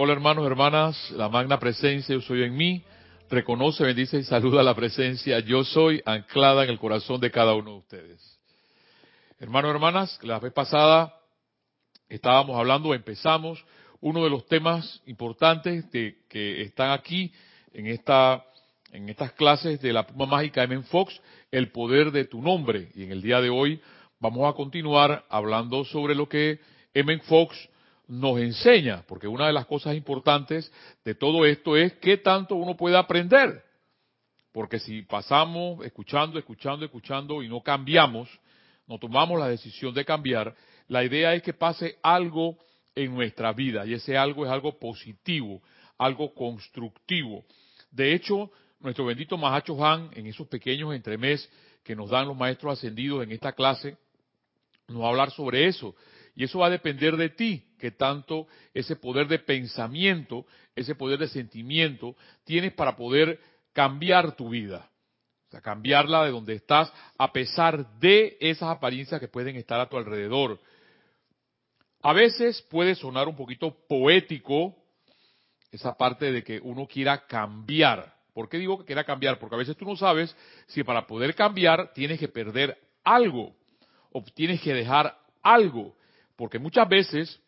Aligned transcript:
Hola 0.00 0.12
hermanos, 0.12 0.46
hermanas, 0.46 1.10
la 1.10 1.28
magna 1.28 1.58
presencia, 1.58 2.14
yo 2.14 2.20
soy 2.20 2.44
en 2.44 2.56
mí. 2.56 2.84
Reconoce, 3.28 3.82
bendice 3.82 4.18
y 4.18 4.22
saluda 4.22 4.62
la 4.62 4.72
presencia. 4.72 5.40
Yo 5.40 5.64
soy 5.64 6.00
anclada 6.06 6.62
en 6.62 6.70
el 6.70 6.78
corazón 6.78 7.20
de 7.20 7.32
cada 7.32 7.52
uno 7.56 7.72
de 7.72 7.76
ustedes. 7.78 8.38
Hermanos, 9.40 9.72
hermanas, 9.72 10.16
la 10.22 10.38
vez 10.38 10.52
pasada 10.52 11.16
estábamos 12.08 12.56
hablando, 12.56 12.94
empezamos 12.94 13.64
uno 14.00 14.22
de 14.22 14.30
los 14.30 14.46
temas 14.46 15.02
importantes 15.06 15.90
de, 15.90 16.18
que 16.28 16.62
están 16.62 16.92
aquí 16.92 17.32
en 17.72 17.88
esta 17.88 18.44
en 18.92 19.08
estas 19.08 19.32
clases 19.32 19.80
de 19.80 19.92
la 19.92 20.06
pluma 20.06 20.26
mágica 20.26 20.62
M. 20.62 20.80
Fox, 20.84 21.20
el 21.50 21.72
poder 21.72 22.12
de 22.12 22.24
tu 22.24 22.40
nombre. 22.40 22.92
Y 22.94 23.02
en 23.02 23.10
el 23.10 23.20
día 23.20 23.40
de 23.40 23.50
hoy 23.50 23.80
vamos 24.20 24.48
a 24.48 24.54
continuar 24.54 25.24
hablando 25.28 25.84
sobre 25.86 26.14
lo 26.14 26.28
que 26.28 26.60
M. 26.94 27.18
Fox 27.22 27.68
nos 28.08 28.40
enseña, 28.40 29.04
porque 29.06 29.28
una 29.28 29.46
de 29.46 29.52
las 29.52 29.66
cosas 29.66 29.94
importantes 29.94 30.72
de 31.04 31.14
todo 31.14 31.44
esto 31.44 31.76
es 31.76 31.92
qué 31.94 32.16
tanto 32.16 32.56
uno 32.56 32.76
puede 32.76 32.96
aprender. 32.96 33.62
Porque 34.50 34.80
si 34.80 35.02
pasamos 35.02 35.84
escuchando, 35.84 36.38
escuchando, 36.38 36.86
escuchando 36.86 37.42
y 37.42 37.48
no 37.48 37.60
cambiamos, 37.60 38.28
no 38.86 38.98
tomamos 38.98 39.38
la 39.38 39.48
decisión 39.48 39.92
de 39.92 40.06
cambiar, 40.06 40.56
la 40.88 41.04
idea 41.04 41.34
es 41.34 41.42
que 41.42 41.52
pase 41.52 41.98
algo 42.02 42.56
en 42.94 43.14
nuestra 43.14 43.52
vida 43.52 43.86
y 43.86 43.92
ese 43.92 44.16
algo 44.16 44.46
es 44.46 44.50
algo 44.50 44.78
positivo, 44.78 45.62
algo 45.98 46.34
constructivo. 46.34 47.44
De 47.90 48.14
hecho, 48.14 48.50
nuestro 48.80 49.04
bendito 49.04 49.36
Mahacho 49.36 49.84
Han, 49.84 50.10
en 50.14 50.26
esos 50.26 50.48
pequeños 50.48 50.94
entremés 50.94 51.48
que 51.84 51.94
nos 51.94 52.08
dan 52.08 52.26
los 52.26 52.36
maestros 52.36 52.78
ascendidos 52.78 53.22
en 53.22 53.32
esta 53.32 53.52
clase, 53.52 53.98
nos 54.88 55.02
va 55.02 55.06
a 55.06 55.10
hablar 55.10 55.30
sobre 55.30 55.66
eso. 55.66 55.94
Y 56.38 56.44
eso 56.44 56.60
va 56.60 56.68
a 56.68 56.70
depender 56.70 57.16
de 57.16 57.30
ti, 57.30 57.64
que 57.80 57.90
tanto 57.90 58.46
ese 58.72 58.94
poder 58.94 59.26
de 59.26 59.40
pensamiento, 59.40 60.46
ese 60.76 60.94
poder 60.94 61.18
de 61.18 61.26
sentimiento 61.26 62.14
tienes 62.44 62.72
para 62.74 62.94
poder 62.94 63.40
cambiar 63.72 64.36
tu 64.36 64.50
vida. 64.50 64.88
O 65.48 65.50
sea, 65.50 65.60
cambiarla 65.60 66.24
de 66.24 66.30
donde 66.30 66.54
estás 66.54 66.92
a 67.18 67.32
pesar 67.32 67.98
de 67.98 68.36
esas 68.38 68.68
apariencias 68.68 69.18
que 69.18 69.26
pueden 69.26 69.56
estar 69.56 69.80
a 69.80 69.88
tu 69.88 69.96
alrededor. 69.96 70.60
A 72.02 72.12
veces 72.12 72.62
puede 72.70 72.94
sonar 72.94 73.26
un 73.26 73.34
poquito 73.34 73.76
poético 73.88 74.76
esa 75.72 75.96
parte 75.96 76.30
de 76.30 76.44
que 76.44 76.60
uno 76.62 76.86
quiera 76.86 77.26
cambiar. 77.26 78.14
¿Por 78.32 78.48
qué 78.48 78.58
digo 78.58 78.78
que 78.78 78.84
quiera 78.84 79.02
cambiar? 79.02 79.40
Porque 79.40 79.56
a 79.56 79.58
veces 79.58 79.76
tú 79.76 79.84
no 79.84 79.96
sabes 79.96 80.36
si 80.68 80.84
para 80.84 81.04
poder 81.04 81.34
cambiar 81.34 81.92
tienes 81.94 82.20
que 82.20 82.28
perder 82.28 82.78
algo 83.02 83.56
o 84.12 84.22
tienes 84.22 84.60
que 84.60 84.72
dejar 84.72 85.18
algo. 85.42 85.98
Porque 86.38 86.60
muchas 86.60 86.88
veces 86.88 87.42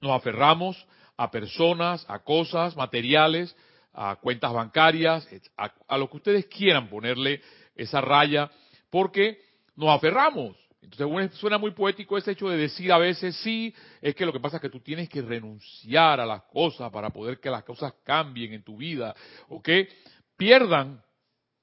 nos 0.00 0.10
aferramos 0.10 0.84
a 1.16 1.30
personas, 1.30 2.04
a 2.08 2.18
cosas, 2.18 2.74
materiales, 2.76 3.56
a 3.92 4.16
cuentas 4.16 4.52
bancarias, 4.52 5.28
a, 5.56 5.96
lo 5.96 6.10
que 6.10 6.16
ustedes 6.16 6.46
quieran 6.46 6.88
ponerle 6.88 7.40
esa 7.76 8.00
raya, 8.00 8.50
porque 8.90 9.40
nos 9.76 9.90
aferramos. 9.90 10.56
Entonces 10.82 11.38
suena 11.38 11.56
muy 11.56 11.70
poético 11.70 12.18
ese 12.18 12.32
hecho 12.32 12.48
de 12.48 12.56
decir 12.56 12.92
a 12.92 12.98
veces 12.98 13.36
sí, 13.36 13.72
es 14.02 14.16
que 14.16 14.26
lo 14.26 14.32
que 14.32 14.40
pasa 14.40 14.56
es 14.56 14.62
que 14.62 14.70
tú 14.70 14.80
tienes 14.80 15.08
que 15.08 15.22
renunciar 15.22 16.18
a 16.18 16.26
las 16.26 16.42
cosas 16.42 16.90
para 16.90 17.10
poder 17.10 17.38
que 17.38 17.48
las 17.48 17.62
cosas 17.62 17.94
cambien 18.02 18.54
en 18.54 18.64
tu 18.64 18.76
vida, 18.76 19.14
o 19.48 19.62
que 19.62 19.88
pierdan, 20.36 21.00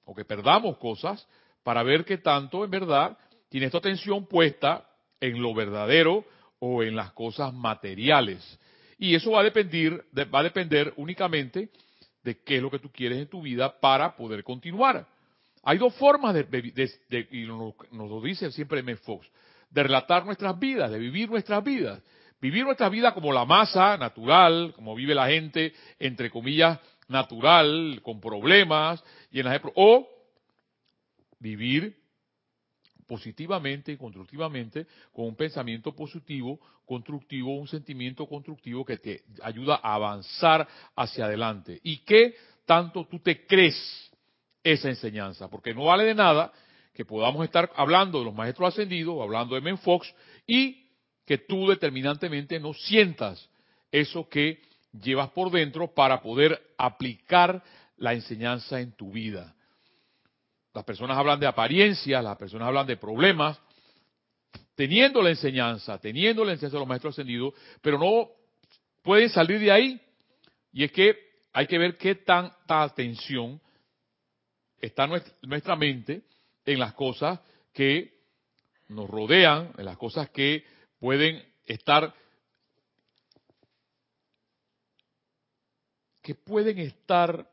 o 0.06 0.16
que 0.16 0.24
perdamos 0.24 0.78
cosas 0.78 1.28
para 1.62 1.84
ver 1.84 2.06
qué 2.06 2.20
tanto 2.20 2.64
en 2.64 2.72
verdad 2.72 3.18
tienes 3.50 3.70
tu 3.70 3.78
atención 3.78 4.26
puesta 4.28 4.88
en 5.22 5.42
lo 5.42 5.54
verdadero 5.54 6.26
o 6.60 6.84
en 6.84 6.96
las 6.96 7.12
cosas 7.14 7.54
materiales. 7.54 8.60
Y 8.98 9.16
eso 9.16 9.32
va 9.32 9.42
a 9.42 9.44
depender, 9.44 10.04
va 10.34 10.40
a 10.40 10.44
depender 10.44 10.94
únicamente 10.98 11.70
de 12.24 12.40
qué 12.44 12.58
es 12.58 12.62
lo 12.62 12.70
que 12.70 12.80
tú 12.80 12.92
quieres 12.92 13.20
en 13.20 13.28
tu 13.28 13.42
vida 13.42 13.80
para 13.80 14.16
poder 14.16 14.44
continuar. 14.44 15.08
Hay 15.64 15.78
dos 15.78 15.94
formas 15.96 16.34
de, 16.34 17.28
y 17.32 17.44
nos, 17.44 17.74
nos, 17.92 18.10
lo 18.10 18.22
dice 18.22 18.52
siempre 18.52 18.80
M. 18.80 18.96
Fox, 18.98 19.28
de 19.70 19.84
relatar 19.84 20.26
nuestras 20.26 20.58
vidas, 20.60 20.92
de 20.92 21.00
vivir 21.00 21.30
nuestras 21.30 21.64
vidas. 21.64 22.02
Vivir 22.42 22.66
nuestra 22.66 22.90
vida 22.90 23.14
como 23.14 23.32
la 23.32 23.46
masa 23.46 23.98
natural, 23.98 24.74
como 24.76 24.96
vive 24.96 25.14
la 25.14 25.28
gente, 25.28 25.74
entre 26.00 26.32
comillas, 26.32 26.80
natural, 27.08 28.02
con 28.02 28.20
problemas, 28.20 29.04
y 29.32 29.40
en 29.40 29.46
las, 29.46 29.62
o 29.76 30.08
vivir 31.40 32.01
positivamente 33.12 33.92
y 33.92 33.98
constructivamente 33.98 34.88
con 35.12 35.26
un 35.26 35.36
pensamiento 35.36 35.94
positivo, 35.94 36.62
constructivo, 36.86 37.58
un 37.58 37.68
sentimiento 37.68 38.26
constructivo 38.26 38.86
que 38.86 39.00
te 39.00 39.24
ayuda 39.44 39.82
a 39.84 39.96
avanzar 39.96 40.66
hacia 40.96 41.26
adelante. 41.26 41.78
¿Y 41.84 41.98
qué 42.06 42.34
tanto 42.66 43.06
tú 43.12 43.20
te 43.20 43.46
crees 43.46 43.76
esa 44.64 44.88
enseñanza? 44.88 45.50
Porque 45.50 45.74
no 45.74 45.84
vale 45.84 46.06
de 46.06 46.16
nada 46.16 46.54
que 46.94 47.04
podamos 47.04 47.44
estar 47.44 47.70
hablando 47.76 48.20
de 48.20 48.26
los 48.26 48.34
maestros 48.34 48.70
ascendidos, 48.70 49.22
hablando 49.22 49.56
de 49.56 49.62
Menfox, 49.62 50.16
y 50.48 50.88
que 51.26 51.38
tú 51.38 51.68
determinantemente 51.68 52.62
no 52.62 52.74
sientas 52.74 53.46
eso 53.92 54.30
que 54.30 54.62
llevas 54.94 55.32
por 55.32 55.52
dentro 55.52 55.94
para 55.94 56.22
poder 56.22 56.58
aplicar 56.78 57.62
la 57.98 58.14
enseñanza 58.14 58.80
en 58.80 58.94
tu 58.94 59.12
vida. 59.12 59.54
Las 60.74 60.86
personas 60.86 61.18
hablan 61.18 61.40
de 61.40 61.48
apariencias, 61.48 62.24
las 62.24 62.38
personas 62.38 62.68
hablan 62.68 62.88
de 62.88 62.98
problemas, 62.98 63.60
teniendo 64.76 65.22
la 65.22 65.30
enseñanza, 65.30 66.00
teniendo 66.00 66.46
la 66.46 66.54
enseñanza 66.54 66.78
de 66.78 66.82
los 66.82 66.88
maestros 66.88 67.14
ascendidos, 67.14 67.54
pero 67.82 68.00
no 68.00 68.30
pueden 69.02 69.30
salir 69.30 69.60
de 69.60 69.72
ahí. 69.72 70.02
Y 70.72 70.84
es 70.86 70.92
que 70.92 71.16
hay 71.54 71.68
que 71.68 71.78
ver 71.78 71.98
qué 71.98 72.16
tanta 72.16 72.84
atención 72.84 73.60
está 74.80 75.08
nuestra 75.42 75.76
mente 75.76 76.24
en 76.66 76.80
las 76.80 76.94
cosas 76.94 77.40
que 77.74 78.22
nos 78.88 79.10
rodean, 79.10 79.74
en 79.78 79.86
las 79.86 79.98
cosas 79.98 80.30
que 80.30 80.66
pueden 81.00 81.44
estar, 81.66 82.14
que 86.22 86.36
pueden 86.36 86.80
estar 86.80 87.51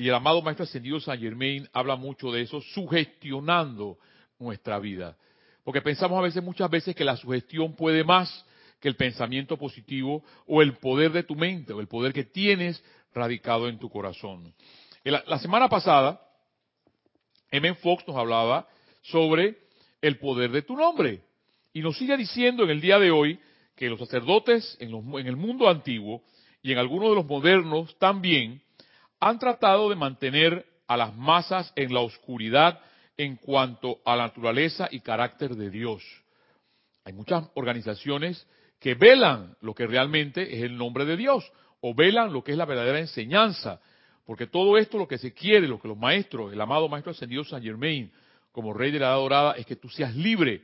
y 0.00 0.08
el 0.08 0.14
amado 0.14 0.40
Maestro 0.40 0.64
Ascendido 0.64 0.98
San 0.98 1.20
Germain 1.20 1.68
habla 1.74 1.94
mucho 1.94 2.32
de 2.32 2.40
eso, 2.40 2.62
sugestionando 2.62 3.98
nuestra 4.38 4.78
vida. 4.78 5.14
Porque 5.62 5.82
pensamos 5.82 6.18
a 6.18 6.22
veces, 6.22 6.42
muchas 6.42 6.70
veces, 6.70 6.96
que 6.96 7.04
la 7.04 7.18
sugestión 7.18 7.76
puede 7.76 8.02
más 8.02 8.46
que 8.80 8.88
el 8.88 8.96
pensamiento 8.96 9.58
positivo 9.58 10.24
o 10.46 10.62
el 10.62 10.78
poder 10.78 11.12
de 11.12 11.22
tu 11.22 11.34
mente 11.34 11.74
o 11.74 11.80
el 11.80 11.86
poder 11.86 12.14
que 12.14 12.24
tienes 12.24 12.82
radicado 13.12 13.68
en 13.68 13.78
tu 13.78 13.90
corazón. 13.90 14.54
La 15.04 15.38
semana 15.38 15.68
pasada, 15.68 16.18
M. 17.50 17.74
Fox 17.74 18.02
nos 18.08 18.16
hablaba 18.16 18.66
sobre 19.02 19.58
el 20.00 20.18
poder 20.18 20.50
de 20.50 20.62
tu 20.62 20.76
nombre. 20.76 21.20
Y 21.74 21.82
nos 21.82 21.98
sigue 21.98 22.16
diciendo 22.16 22.64
en 22.64 22.70
el 22.70 22.80
día 22.80 22.98
de 22.98 23.10
hoy 23.10 23.38
que 23.76 23.90
los 23.90 23.98
sacerdotes 23.98 24.78
en, 24.80 24.92
los, 24.92 25.04
en 25.20 25.26
el 25.26 25.36
mundo 25.36 25.68
antiguo 25.68 26.22
y 26.62 26.72
en 26.72 26.78
algunos 26.78 27.10
de 27.10 27.16
los 27.16 27.26
modernos 27.26 27.98
también 27.98 28.62
han 29.20 29.38
tratado 29.38 29.90
de 29.90 29.96
mantener 29.96 30.66
a 30.88 30.96
las 30.96 31.14
masas 31.14 31.72
en 31.76 31.92
la 31.92 32.00
oscuridad 32.00 32.80
en 33.16 33.36
cuanto 33.36 33.98
a 34.04 34.16
la 34.16 34.24
naturaleza 34.24 34.88
y 34.90 35.00
carácter 35.00 35.54
de 35.54 35.70
Dios. 35.70 36.02
Hay 37.04 37.12
muchas 37.12 37.48
organizaciones 37.54 38.46
que 38.80 38.94
velan 38.94 39.56
lo 39.60 39.74
que 39.74 39.86
realmente 39.86 40.56
es 40.56 40.62
el 40.62 40.76
nombre 40.76 41.04
de 41.04 41.16
Dios 41.16 41.52
o 41.80 41.94
velan 41.94 42.32
lo 42.32 42.42
que 42.42 42.52
es 42.52 42.58
la 42.58 42.64
verdadera 42.64 42.98
enseñanza, 42.98 43.80
porque 44.24 44.46
todo 44.46 44.78
esto 44.78 44.98
lo 44.98 45.06
que 45.06 45.18
se 45.18 45.32
quiere, 45.32 45.68
lo 45.68 45.80
que 45.80 45.88
los 45.88 45.98
maestros, 45.98 46.52
el 46.52 46.60
amado 46.60 46.88
maestro 46.88 47.12
ascendido 47.12 47.44
San 47.44 47.62
Germain, 47.62 48.10
como 48.52 48.72
rey 48.72 48.90
de 48.90 48.98
la 48.98 49.08
edad 49.08 49.16
dorada, 49.16 49.52
es 49.52 49.66
que 49.66 49.76
tú 49.76 49.88
seas 49.88 50.14
libre, 50.16 50.62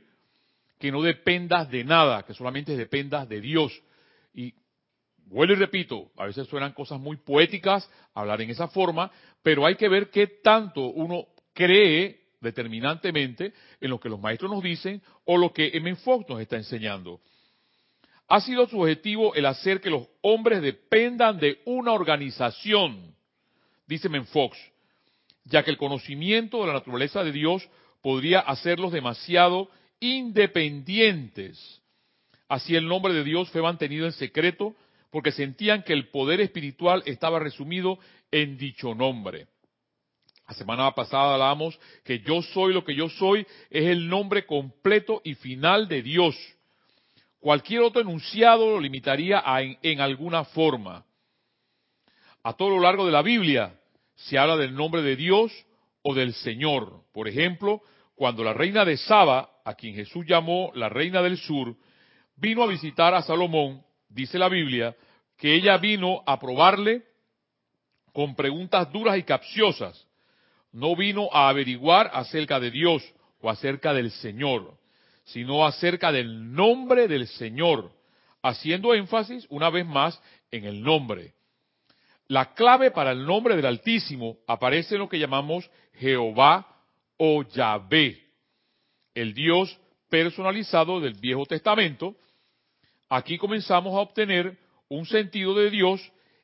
que 0.79 0.91
no 0.91 1.01
dependas 1.01 1.69
de 1.69 1.83
nada, 1.83 2.23
que 2.23 2.33
solamente 2.33 2.75
dependas 2.75 3.27
de 3.29 3.41
Dios. 3.41 3.71
Y 4.33 4.53
Vuelvo 5.29 5.53
y 5.53 5.57
repito, 5.57 6.11
a 6.15 6.25
veces 6.25 6.47
suenan 6.47 6.71
cosas 6.71 6.99
muy 6.99 7.17
poéticas 7.17 7.89
hablar 8.13 8.41
en 8.41 8.49
esa 8.49 8.69
forma, 8.69 9.11
pero 9.43 9.65
hay 9.65 9.75
que 9.75 9.89
ver 9.89 10.09
qué 10.09 10.27
tanto 10.27 10.81
uno 10.81 11.25
cree 11.53 12.27
determinantemente 12.39 13.53
en 13.81 13.89
lo 13.89 13.99
que 13.99 14.09
los 14.09 14.21
maestros 14.21 14.49
nos 14.49 14.63
dicen 14.63 15.01
o 15.25 15.37
lo 15.37 15.51
que 15.51 15.71
M. 15.73 15.95
Fox 15.97 16.29
nos 16.29 16.39
está 16.39 16.55
enseñando. 16.55 17.19
Ha 18.29 18.39
sido 18.41 18.67
su 18.67 18.79
objetivo 18.79 19.35
el 19.35 19.45
hacer 19.45 19.81
que 19.81 19.89
los 19.89 20.07
hombres 20.21 20.61
dependan 20.61 21.39
de 21.39 21.61
una 21.65 21.91
organización, 21.91 23.13
dice 23.85 24.07
M. 24.07 24.23
Fox, 24.25 24.57
ya 25.43 25.63
que 25.63 25.71
el 25.71 25.77
conocimiento 25.77 26.61
de 26.61 26.67
la 26.67 26.73
naturaleza 26.73 27.23
de 27.23 27.33
Dios 27.33 27.67
podría 28.01 28.39
hacerlos 28.39 28.93
demasiado 28.93 29.69
independientes. 29.99 31.81
Así 32.47 32.75
el 32.75 32.87
nombre 32.87 33.13
de 33.13 33.25
Dios 33.25 33.49
fue 33.49 33.61
mantenido 33.61 34.05
en 34.05 34.13
secreto 34.13 34.75
porque 35.11 35.31
sentían 35.31 35.83
que 35.83 35.93
el 35.93 36.09
poder 36.09 36.41
espiritual 36.41 37.03
estaba 37.05 37.39
resumido 37.39 37.99
en 38.31 38.57
dicho 38.57 38.93
nombre. 38.93 39.47
La 40.47 40.53
semana 40.53 40.91
pasada 40.91 41.33
hablamos 41.33 41.77
que 42.05 42.19
yo 42.19 42.41
soy 42.41 42.73
lo 42.73 42.85
que 42.85 42.95
yo 42.95 43.09
soy 43.09 43.45
es 43.69 43.85
el 43.85 44.07
nombre 44.07 44.45
completo 44.45 45.21
y 45.23 45.35
final 45.35 45.87
de 45.87 46.01
Dios. 46.01 46.35
Cualquier 47.39 47.81
otro 47.81 48.01
enunciado 48.01 48.71
lo 48.71 48.79
limitaría 48.79 49.43
a 49.45 49.61
en, 49.61 49.77
en 49.81 49.99
alguna 49.99 50.45
forma. 50.45 51.05
A 52.43 52.53
todo 52.53 52.69
lo 52.69 52.79
largo 52.79 53.05
de 53.05 53.11
la 53.11 53.21
Biblia 53.21 53.77
se 54.15 54.37
habla 54.37 54.55
del 54.55 54.73
nombre 54.73 55.01
de 55.01 55.15
Dios 55.15 55.51
o 56.01 56.13
del 56.13 56.33
Señor. 56.33 57.03
Por 57.13 57.27
ejemplo, 57.27 57.81
cuando 58.15 58.43
la 58.43 58.53
reina 58.53 58.85
de 58.85 58.97
Saba, 58.97 59.49
a 59.65 59.75
quien 59.75 59.95
Jesús 59.95 60.25
llamó 60.25 60.71
la 60.75 60.89
reina 60.89 61.21
del 61.21 61.37
sur, 61.37 61.75
vino 62.37 62.63
a 62.63 62.67
visitar 62.67 63.13
a 63.13 63.21
Salomón, 63.21 63.83
dice 64.09 64.37
la 64.37 64.49
Biblia, 64.49 64.95
que 65.37 65.55
ella 65.55 65.77
vino 65.77 66.23
a 66.25 66.39
probarle 66.39 67.03
con 68.13 68.35
preguntas 68.35 68.91
duras 68.91 69.17
y 69.17 69.23
capciosas. 69.23 70.07
No 70.71 70.95
vino 70.95 71.29
a 71.31 71.49
averiguar 71.49 72.09
acerca 72.13 72.59
de 72.59 72.71
Dios 72.71 73.03
o 73.39 73.49
acerca 73.49 73.93
del 73.93 74.11
Señor, 74.11 74.77
sino 75.25 75.65
acerca 75.65 76.11
del 76.11 76.53
nombre 76.53 77.07
del 77.07 77.27
Señor, 77.27 77.91
haciendo 78.41 78.93
énfasis 78.93 79.45
una 79.49 79.69
vez 79.69 79.85
más 79.85 80.21
en 80.51 80.65
el 80.65 80.81
nombre. 80.81 81.33
La 82.27 82.53
clave 82.53 82.91
para 82.91 83.11
el 83.11 83.25
nombre 83.25 83.55
del 83.55 83.65
Altísimo 83.65 84.37
aparece 84.47 84.95
en 84.95 85.01
lo 85.01 85.09
que 85.09 85.19
llamamos 85.19 85.69
Jehová 85.93 86.67
o 87.17 87.43
Yahvé, 87.43 88.21
el 89.15 89.33
Dios 89.33 89.79
personalizado 90.09 90.99
del 90.99 91.13
Viejo 91.13 91.45
Testamento. 91.45 92.15
Aquí 93.09 93.37
comenzamos 93.37 93.93
a 93.93 94.01
obtener 94.01 94.57
un 94.89 95.05
sentido 95.05 95.53
de 95.53 95.69
Dios 95.69 96.01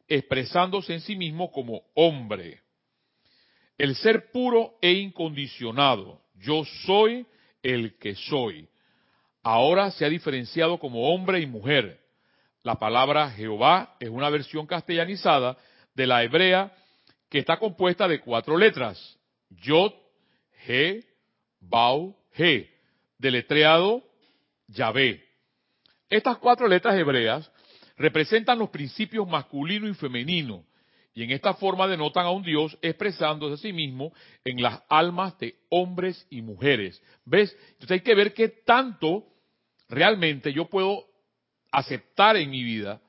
expresándose 0.08 0.94
en 0.94 1.02
sí 1.02 1.16
mismo 1.16 1.52
como 1.52 1.82
hombre. 1.96 2.62
El 3.78 3.96
ser 3.96 4.32
puro 4.32 4.76
e 4.82 4.92
incondicionado. 4.94 6.22
Yo 6.36 6.64
soy 6.86 7.26
el 7.62 7.98
que 7.98 8.16
soy. 8.16 8.68
Ahora 9.42 9.92
se 9.92 10.06
ha 10.06 10.10
diferenciado 10.10 10.78
como 10.80 11.14
hombre 11.14 11.40
y 11.40 11.46
mujer. 11.46 12.00
La 12.64 12.76
palabra 12.76 13.30
Jehová 13.32 13.98
es 14.00 14.10
una 14.10 14.30
versión 14.30 14.66
castellanizada 14.66 15.58
de 15.96 16.08
la 16.08 16.24
hebrea 16.24 16.74
que 17.30 17.40
está 17.40 17.58
compuesta 17.58 18.08
de 18.08 18.22
cuatro 18.22 18.58
letras. 18.58 19.18
Yod, 19.50 19.94
He, 20.66 21.04
Bau, 21.60 22.16
He. 22.38 22.70
Deletreado 23.18 24.04
Yahvé. 24.68 25.33
Estas 26.14 26.38
cuatro 26.38 26.68
letras 26.68 26.94
hebreas 26.96 27.52
representan 27.98 28.60
los 28.60 28.70
principios 28.70 29.28
masculino 29.28 29.90
y 29.90 29.96
femenino, 29.96 30.64
y 31.12 31.24
en 31.24 31.32
esta 31.32 31.56
forma 31.56 31.88
denotan 31.88 32.28
a 32.28 32.30
un 32.30 32.44
Dios 32.44 32.78
expresándose 32.84 33.56
a 33.56 33.58
sí 33.58 33.74
mismo 33.74 34.14
en 34.46 34.62
las 34.62 34.80
almas 34.90 35.36
de 35.40 35.56
hombres 35.70 36.28
y 36.30 36.44
mujeres. 36.44 37.02
¿Ves? 37.26 37.58
Entonces 37.72 37.92
hay 37.92 38.02
que 38.02 38.14
ver 38.14 38.32
qué 38.36 38.48
tanto 38.48 39.26
realmente 39.90 40.54
yo 40.54 40.66
puedo 40.66 41.04
aceptar 41.72 42.38
en 42.38 42.52
mi 42.52 42.64
vida, 42.64 43.02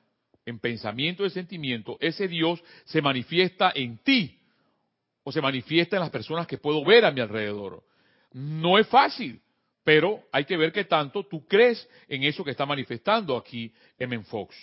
en 0.43 0.57
pensamiento 0.57 1.27
y 1.27 1.29
sentimiento, 1.29 1.97
ese 1.99 2.27
Dios 2.27 2.59
se 2.85 3.03
manifiesta 3.03 3.71
en 3.75 3.99
ti 3.99 4.39
o 5.23 5.31
se 5.31 5.41
manifiesta 5.41 5.97
en 5.97 6.01
las 6.01 6.09
personas 6.09 6.47
que 6.47 6.57
puedo 6.57 6.83
ver 6.83 7.05
a 7.05 7.11
mi 7.11 7.21
alrededor. 7.21 7.83
No 8.31 8.79
es 8.79 8.87
fácil, 8.87 9.39
pero 9.85 10.23
hay 10.31 10.43
que 10.43 10.57
ver 10.57 10.73
qué 10.73 10.83
tanto 10.83 11.23
tú 11.25 11.45
crees 11.45 11.87
en 12.09 12.23
eso 12.23 12.43
que 12.43 12.51
está 12.51 12.65
manifestando 12.65 13.37
aquí 13.37 13.71
M. 13.97 14.19
Fox. 14.23 14.53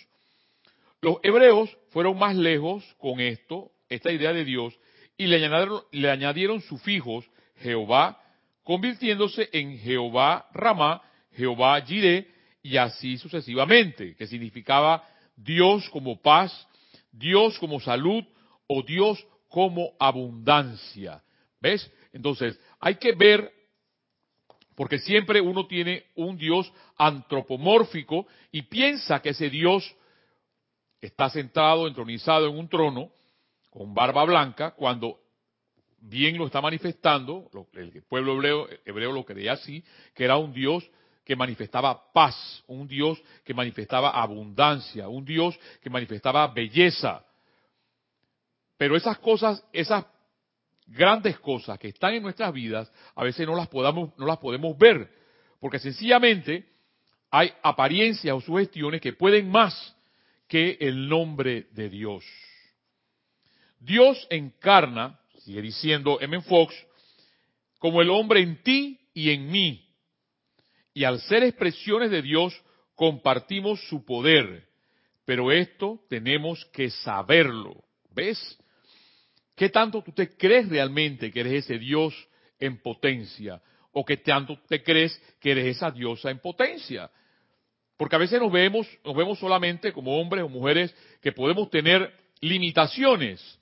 Los 1.01 1.17
hebreos 1.23 1.75
fueron 1.89 2.19
más 2.19 2.35
lejos 2.35 2.83
con 2.99 3.19
esto, 3.19 3.71
esta 3.89 4.11
idea 4.11 4.33
de 4.33 4.45
Dios, 4.45 4.77
y 5.17 5.25
le 5.27 5.37
añadieron, 5.37 5.81
le 5.91 6.11
añadieron 6.11 6.61
sufijos 6.61 7.25
Jehová, 7.57 8.21
convirtiéndose 8.63 9.49
en 9.53 9.79
Jehová 9.79 10.47
Ramá, 10.53 11.01
Jehová 11.31 11.81
Jireh, 11.81 12.27
y 12.61 12.77
así 12.77 13.17
sucesivamente, 13.17 14.15
que 14.15 14.27
significaba 14.27 15.07
Dios 15.37 15.89
como 15.89 16.21
paz, 16.21 16.67
Dios 17.11 17.57
como 17.59 17.79
salud 17.79 18.25
o 18.67 18.83
Dios 18.83 19.25
como 19.47 19.93
abundancia. 19.99 21.23
¿Ves? 21.61 21.89
Entonces, 22.11 22.59
hay 22.79 22.95
que 22.95 23.13
ver, 23.13 23.51
porque 24.75 24.99
siempre 24.99 25.41
uno 25.41 25.67
tiene 25.67 26.05
un 26.15 26.37
Dios 26.37 26.71
antropomórfico 26.97 28.27
y 28.51 28.63
piensa 28.63 29.21
que 29.21 29.29
ese 29.29 29.49
Dios 29.49 29.95
está 31.01 31.29
sentado, 31.29 31.87
entronizado 31.87 32.47
en 32.47 32.57
un 32.57 32.69
trono, 32.69 33.11
con 33.69 33.93
barba 33.93 34.23
blanca, 34.23 34.71
cuando 34.71 35.19
bien 35.99 36.37
lo 36.37 36.45
está 36.45 36.61
manifestando, 36.61 37.49
el 37.73 38.03
pueblo 38.03 38.35
hebreo, 38.35 38.67
hebreo 38.85 39.11
lo 39.11 39.25
creía 39.25 39.53
así, 39.53 39.83
que 40.13 40.25
era 40.25 40.37
un 40.37 40.53
Dios 40.53 40.89
que 41.23 41.35
manifestaba 41.35 42.11
paz, 42.11 42.63
un 42.67 42.87
Dios 42.87 43.21
que 43.43 43.53
manifestaba 43.53 44.09
abundancia, 44.09 45.07
un 45.07 45.23
Dios 45.23 45.57
que 45.81 45.89
manifestaba 45.89 46.47
belleza. 46.47 47.25
Pero 48.77 48.97
esas 48.97 49.17
cosas, 49.19 49.65
esas 49.71 50.05
grandes 50.87 51.39
cosas 51.39 51.79
que 51.79 51.89
están 51.89 52.13
en 52.13 52.23
nuestras 52.23 52.53
vidas, 52.53 52.91
a 53.15 53.23
veces 53.23 53.47
no 53.47 53.55
las 53.55 53.67
podamos, 53.67 54.17
no 54.17 54.25
las 54.25 54.37
podemos 54.37 54.77
ver, 54.77 55.09
porque 55.59 55.79
sencillamente 55.79 56.65
hay 57.31 57.51
apariencias 57.63 58.35
o 58.35 58.41
sugestiones 58.41 59.01
que 59.01 59.13
pueden 59.13 59.49
más 59.49 59.95
que 60.47 60.77
el 60.79 61.07
nombre 61.07 61.67
de 61.71 61.89
Dios. 61.89 62.23
Dios 63.79 64.27
encarna, 64.29 65.19
sigue 65.39 65.61
diciendo 65.61 66.19
M. 66.21 66.41
Fox, 66.41 66.75
como 67.79 68.01
el 68.01 68.09
hombre 68.09 68.41
en 68.41 68.61
ti 68.63 68.99
y 69.13 69.31
en 69.31 69.51
mí. 69.51 69.89
Y 70.93 71.03
al 71.03 71.19
ser 71.21 71.43
expresiones 71.43 72.11
de 72.11 72.21
Dios, 72.21 72.53
compartimos 72.95 73.81
su 73.87 74.05
poder. 74.05 74.69
Pero 75.25 75.51
esto 75.51 76.01
tenemos 76.09 76.65
que 76.65 76.89
saberlo. 76.89 77.83
¿Ves? 78.11 78.57
¿Qué 79.55 79.69
tanto 79.69 80.01
tú 80.01 80.11
te 80.11 80.35
crees 80.35 80.69
realmente 80.69 81.31
que 81.31 81.41
eres 81.41 81.65
ese 81.65 81.77
Dios 81.77 82.13
en 82.59 82.81
potencia? 82.81 83.61
¿O 83.91 84.03
qué 84.03 84.17
tanto 84.17 84.57
te 84.67 84.81
crees 84.81 85.21
que 85.39 85.51
eres 85.51 85.77
esa 85.77 85.91
diosa 85.91 86.31
en 86.31 86.39
potencia? 86.39 87.11
Porque 87.97 88.15
a 88.15 88.19
veces 88.19 88.41
nos 88.41 88.51
vemos, 88.51 88.87
nos 89.05 89.15
vemos 89.15 89.37
solamente 89.39 89.93
como 89.93 90.19
hombres 90.19 90.43
o 90.43 90.49
mujeres 90.49 90.93
que 91.21 91.31
podemos 91.31 91.69
tener 91.69 92.11
limitaciones. 92.41 93.59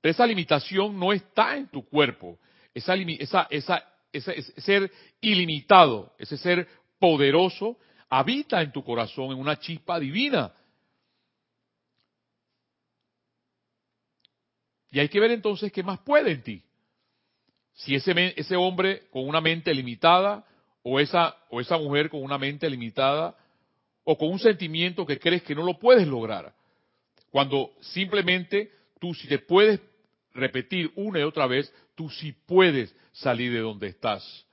Pero 0.00 0.12
esa 0.12 0.26
limitación 0.26 0.98
no 0.98 1.12
está 1.12 1.56
en 1.56 1.68
tu 1.68 1.86
cuerpo. 1.86 2.38
Esa, 2.72 2.94
esa, 2.94 3.46
esa, 3.50 3.84
ese 4.12 4.42
ser 4.60 4.90
ilimitado, 5.20 6.14
ese 6.18 6.38
ser 6.38 6.66
poderoso, 6.98 7.76
habita 8.08 8.62
en 8.62 8.72
tu 8.72 8.82
corazón 8.82 9.32
en 9.32 9.38
una 9.38 9.58
chispa 9.58 10.00
divina. 10.00 10.52
Y 14.90 14.98
hay 14.98 15.08
que 15.08 15.20
ver 15.20 15.30
entonces 15.30 15.72
qué 15.72 15.82
más 15.82 16.00
puede 16.00 16.32
en 16.32 16.42
ti. 16.42 16.62
Si 17.74 17.94
ese, 17.94 18.34
ese 18.36 18.56
hombre 18.56 19.08
con 19.10 19.26
una 19.26 19.40
mente 19.40 19.72
limitada 19.72 20.44
o 20.82 20.98
esa, 20.98 21.36
o 21.48 21.60
esa 21.60 21.78
mujer 21.78 22.10
con 22.10 22.22
una 22.22 22.38
mente 22.38 22.68
limitada 22.68 23.36
o 24.04 24.16
con 24.18 24.28
un 24.30 24.38
sentimiento 24.38 25.06
que 25.06 25.18
crees 25.18 25.42
que 25.42 25.54
no 25.54 25.62
lo 25.62 25.78
puedes 25.78 26.06
lograr. 26.06 26.52
Cuando 27.30 27.72
simplemente 27.80 28.72
tú 28.98 29.14
si 29.14 29.28
te 29.28 29.38
puedes 29.38 29.80
repetir 30.34 30.92
una 30.96 31.20
y 31.20 31.22
otra 31.22 31.46
vez, 31.46 31.72
tú 31.94 32.10
sí 32.10 32.32
puedes 32.32 32.94
salir 33.12 33.52
de 33.52 33.60
donde 33.60 33.88
estás. 33.88 34.46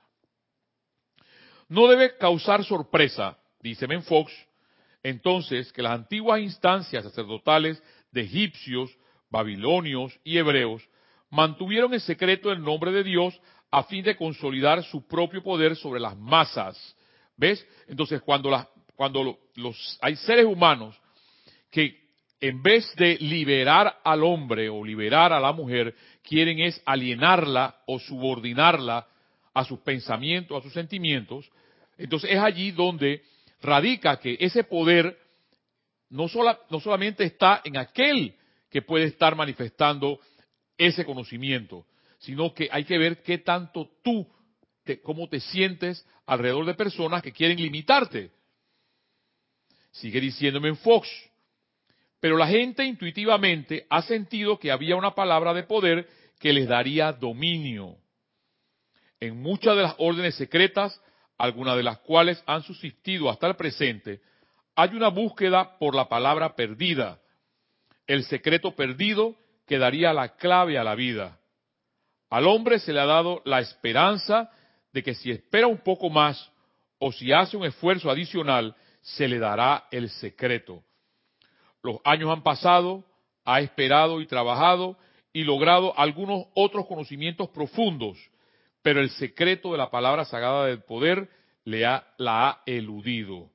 No 1.68 1.86
debe 1.86 2.16
causar 2.16 2.64
sorpresa, 2.64 3.36
dice 3.60 3.86
Menfox, 3.86 4.32
entonces 5.02 5.72
que 5.72 5.82
las 5.82 5.92
antiguas 5.92 6.40
instancias 6.40 7.04
sacerdotales 7.04 7.82
de 8.10 8.22
egipcios, 8.22 8.96
babilonios 9.30 10.18
y 10.24 10.38
hebreos 10.38 10.82
mantuvieron 11.30 11.92
en 11.94 12.00
secreto 12.00 12.50
el 12.50 12.62
nombre 12.62 12.92
de 12.92 13.04
Dios 13.04 13.38
a 13.70 13.84
fin 13.84 14.02
de 14.04 14.16
consolidar 14.16 14.82
su 14.84 15.06
propio 15.06 15.42
poder 15.42 15.76
sobre 15.76 16.00
las 16.00 16.16
masas. 16.16 16.96
¿Ves? 17.36 17.66
Entonces, 17.86 18.22
cuando 18.22 18.50
cuando 18.96 19.38
los, 19.54 19.98
hay 20.00 20.16
seres 20.16 20.44
humanos 20.44 21.00
que 21.70 22.08
en 22.40 22.62
vez 22.62 22.94
de 22.96 23.16
liberar 23.18 24.00
al 24.04 24.22
hombre 24.24 24.68
o 24.68 24.84
liberar 24.84 25.32
a 25.32 25.40
la 25.40 25.52
mujer, 25.52 25.94
quieren 26.22 26.60
es 26.60 26.80
alienarla 26.84 27.76
o 27.86 27.98
subordinarla 27.98 29.06
a 29.54 29.64
sus 29.64 29.80
pensamientos, 29.80 30.58
a 30.58 30.62
sus 30.62 30.72
sentimientos, 30.72 31.50
entonces 31.96 32.30
es 32.30 32.38
allí 32.38 32.70
donde 32.70 33.22
radica 33.60 34.18
que 34.18 34.36
ese 34.40 34.64
poder 34.64 35.18
no, 36.10 36.26
no 36.70 36.80
solamente 36.80 37.24
está 37.24 37.60
en 37.64 37.76
aquel 37.76 38.34
que 38.70 38.82
puede 38.82 39.04
estar 39.06 39.34
manifestando 39.34 40.20
ese 40.76 41.04
conocimiento, 41.04 41.86
sino 42.18 42.54
que 42.54 42.68
hay 42.70 42.84
que 42.84 42.98
ver 42.98 43.22
qué 43.22 43.38
tanto 43.38 43.90
tú, 44.02 44.26
cómo 45.02 45.28
te 45.28 45.40
sientes 45.40 46.06
alrededor 46.26 46.66
de 46.66 46.74
personas 46.74 47.22
que 47.22 47.32
quieren 47.32 47.58
limitarte. 47.58 48.30
Sigue 49.90 50.20
diciéndome 50.20 50.68
en 50.68 50.76
Fox. 50.76 51.08
Pero 52.20 52.36
la 52.36 52.48
gente 52.48 52.84
intuitivamente 52.84 53.86
ha 53.88 54.02
sentido 54.02 54.58
que 54.58 54.72
había 54.72 54.96
una 54.96 55.14
palabra 55.14 55.54
de 55.54 55.62
poder 55.62 56.08
que 56.40 56.52
les 56.52 56.68
daría 56.68 57.12
dominio. 57.12 57.96
En 59.20 59.40
muchas 59.40 59.76
de 59.76 59.82
las 59.82 59.94
órdenes 59.98 60.34
secretas 60.34 61.00
algunas 61.38 61.76
de 61.76 61.84
las 61.84 61.98
cuales 61.98 62.42
han 62.46 62.62
subsistido 62.62 63.30
hasta 63.30 63.46
el 63.46 63.54
presente, 63.54 64.20
hay 64.74 64.90
una 64.90 65.08
búsqueda 65.08 65.78
por 65.78 65.94
la 65.94 66.08
palabra 66.08 66.54
perdida, 66.54 67.20
el 68.08 68.24
secreto 68.24 68.74
perdido 68.74 69.36
que 69.66 69.78
daría 69.78 70.12
la 70.12 70.34
clave 70.36 70.78
a 70.78 70.82
la 70.82 70.96
vida. 70.96 71.38
Al 72.30 72.46
hombre 72.46 72.78
se 72.80 72.92
le 72.92 73.00
ha 73.00 73.06
dado 73.06 73.42
la 73.44 73.60
esperanza 73.60 74.50
de 74.92 75.02
que 75.02 75.14
si 75.14 75.30
espera 75.30 75.66
un 75.66 75.78
poco 75.78 76.10
más 76.10 76.50
o 76.98 77.12
si 77.12 77.32
hace 77.32 77.56
un 77.56 77.64
esfuerzo 77.64 78.10
adicional, 78.10 78.74
se 79.02 79.28
le 79.28 79.38
dará 79.38 79.86
el 79.90 80.08
secreto. 80.10 80.82
Los 81.82 81.98
años 82.04 82.30
han 82.30 82.42
pasado, 82.42 83.04
ha 83.44 83.60
esperado 83.60 84.20
y 84.20 84.26
trabajado 84.26 84.96
y 85.32 85.44
logrado 85.44 85.96
algunos 85.96 86.46
otros 86.54 86.86
conocimientos 86.86 87.50
profundos, 87.50 88.18
pero 88.82 89.00
el 89.00 89.10
secreto 89.10 89.72
de 89.72 89.78
la 89.78 89.90
palabra 89.90 90.24
sagrada 90.24 90.66
del 90.66 90.82
poder 90.82 91.28
le 91.64 91.86
ha, 91.86 92.06
la 92.16 92.48
ha 92.48 92.62
eludido. 92.66 93.50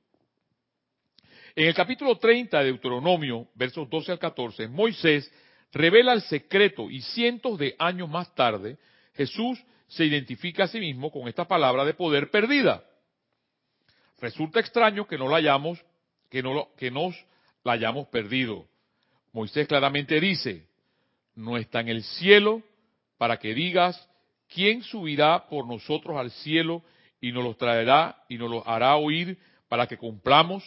En 1.56 1.68
el 1.68 1.74
capítulo 1.74 2.18
30 2.18 2.58
de 2.58 2.64
Deuteronomio, 2.64 3.46
versos 3.54 3.88
12 3.88 4.12
al 4.12 4.18
14, 4.18 4.66
Moisés 4.66 5.32
revela 5.72 6.12
el 6.12 6.22
secreto 6.22 6.90
y 6.90 7.00
cientos 7.00 7.58
de 7.58 7.76
años 7.78 8.08
más 8.08 8.34
tarde, 8.34 8.76
Jesús 9.14 9.62
se 9.86 10.04
identifica 10.04 10.64
a 10.64 10.68
sí 10.68 10.80
mismo 10.80 11.12
con 11.12 11.28
esta 11.28 11.46
palabra 11.46 11.84
de 11.84 11.94
poder 11.94 12.30
perdida. 12.32 12.82
Resulta 14.20 14.58
extraño 14.58 15.06
que 15.06 15.16
no 15.16 15.28
la 15.28 15.36
hayamos, 15.36 15.78
que, 16.28 16.42
no, 16.42 16.70
que 16.76 16.90
nos 16.90 17.14
la 17.62 17.72
hayamos 17.72 18.08
perdido. 18.08 18.66
Moisés 19.32 19.68
claramente 19.68 20.18
dice, 20.18 20.66
no 21.36 21.56
está 21.56 21.80
en 21.80 21.88
el 21.88 22.02
cielo 22.02 22.62
para 23.16 23.38
que 23.38 23.54
digas, 23.54 24.08
¿quién 24.52 24.82
subirá 24.82 25.46
por 25.48 25.68
nosotros 25.68 26.16
al 26.16 26.32
cielo 26.32 26.82
y 27.20 27.30
nos 27.30 27.44
los 27.44 27.56
traerá 27.56 28.24
y 28.28 28.38
nos 28.38 28.50
los 28.50 28.66
hará 28.66 28.96
oír 28.96 29.38
para 29.68 29.86
que 29.86 29.96
cumplamos? 29.96 30.64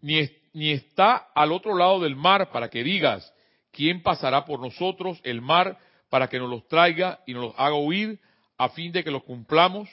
Ni, 0.00 0.28
está 0.72 1.28
al 1.34 1.52
otro 1.52 1.76
lado 1.76 2.00
del 2.00 2.16
mar 2.16 2.50
para 2.50 2.68
que 2.68 2.82
digas, 2.82 3.32
¿quién 3.72 4.02
pasará 4.02 4.44
por 4.44 4.60
nosotros 4.60 5.20
el 5.22 5.40
mar 5.40 5.78
para 6.08 6.28
que 6.28 6.38
nos 6.38 6.48
los 6.48 6.66
traiga 6.68 7.20
y 7.26 7.34
nos 7.34 7.44
los 7.44 7.54
haga 7.56 7.74
oír 7.74 8.18
a 8.56 8.68
fin 8.70 8.92
de 8.92 9.04
que 9.04 9.10
los 9.10 9.24
cumplamos? 9.24 9.88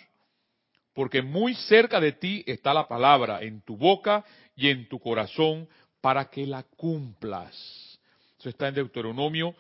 Porque 0.94 1.22
muy 1.22 1.56
cerca 1.56 2.00
de 2.00 2.12
ti 2.12 2.44
está 2.46 2.74
la 2.74 2.88
palabra, 2.88 3.42
en 3.42 3.62
tu 3.62 3.76
boca 3.76 4.24
y 4.56 4.70
en 4.70 4.88
tu 4.88 5.00
corazón, 5.00 5.68
para 6.02 6.30
que 6.30 6.46
la 6.46 6.64
cumplas. 6.64 8.00
Eso 8.38 8.50
está 8.50 8.68
en 8.68 8.76
Deuteronomio 8.76 9.56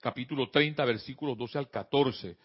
capítulo 0.00 0.48
30, 0.50 0.84
versículos 0.84 1.36
12 1.36 1.58
al 1.58 1.68
14. 1.68 2.36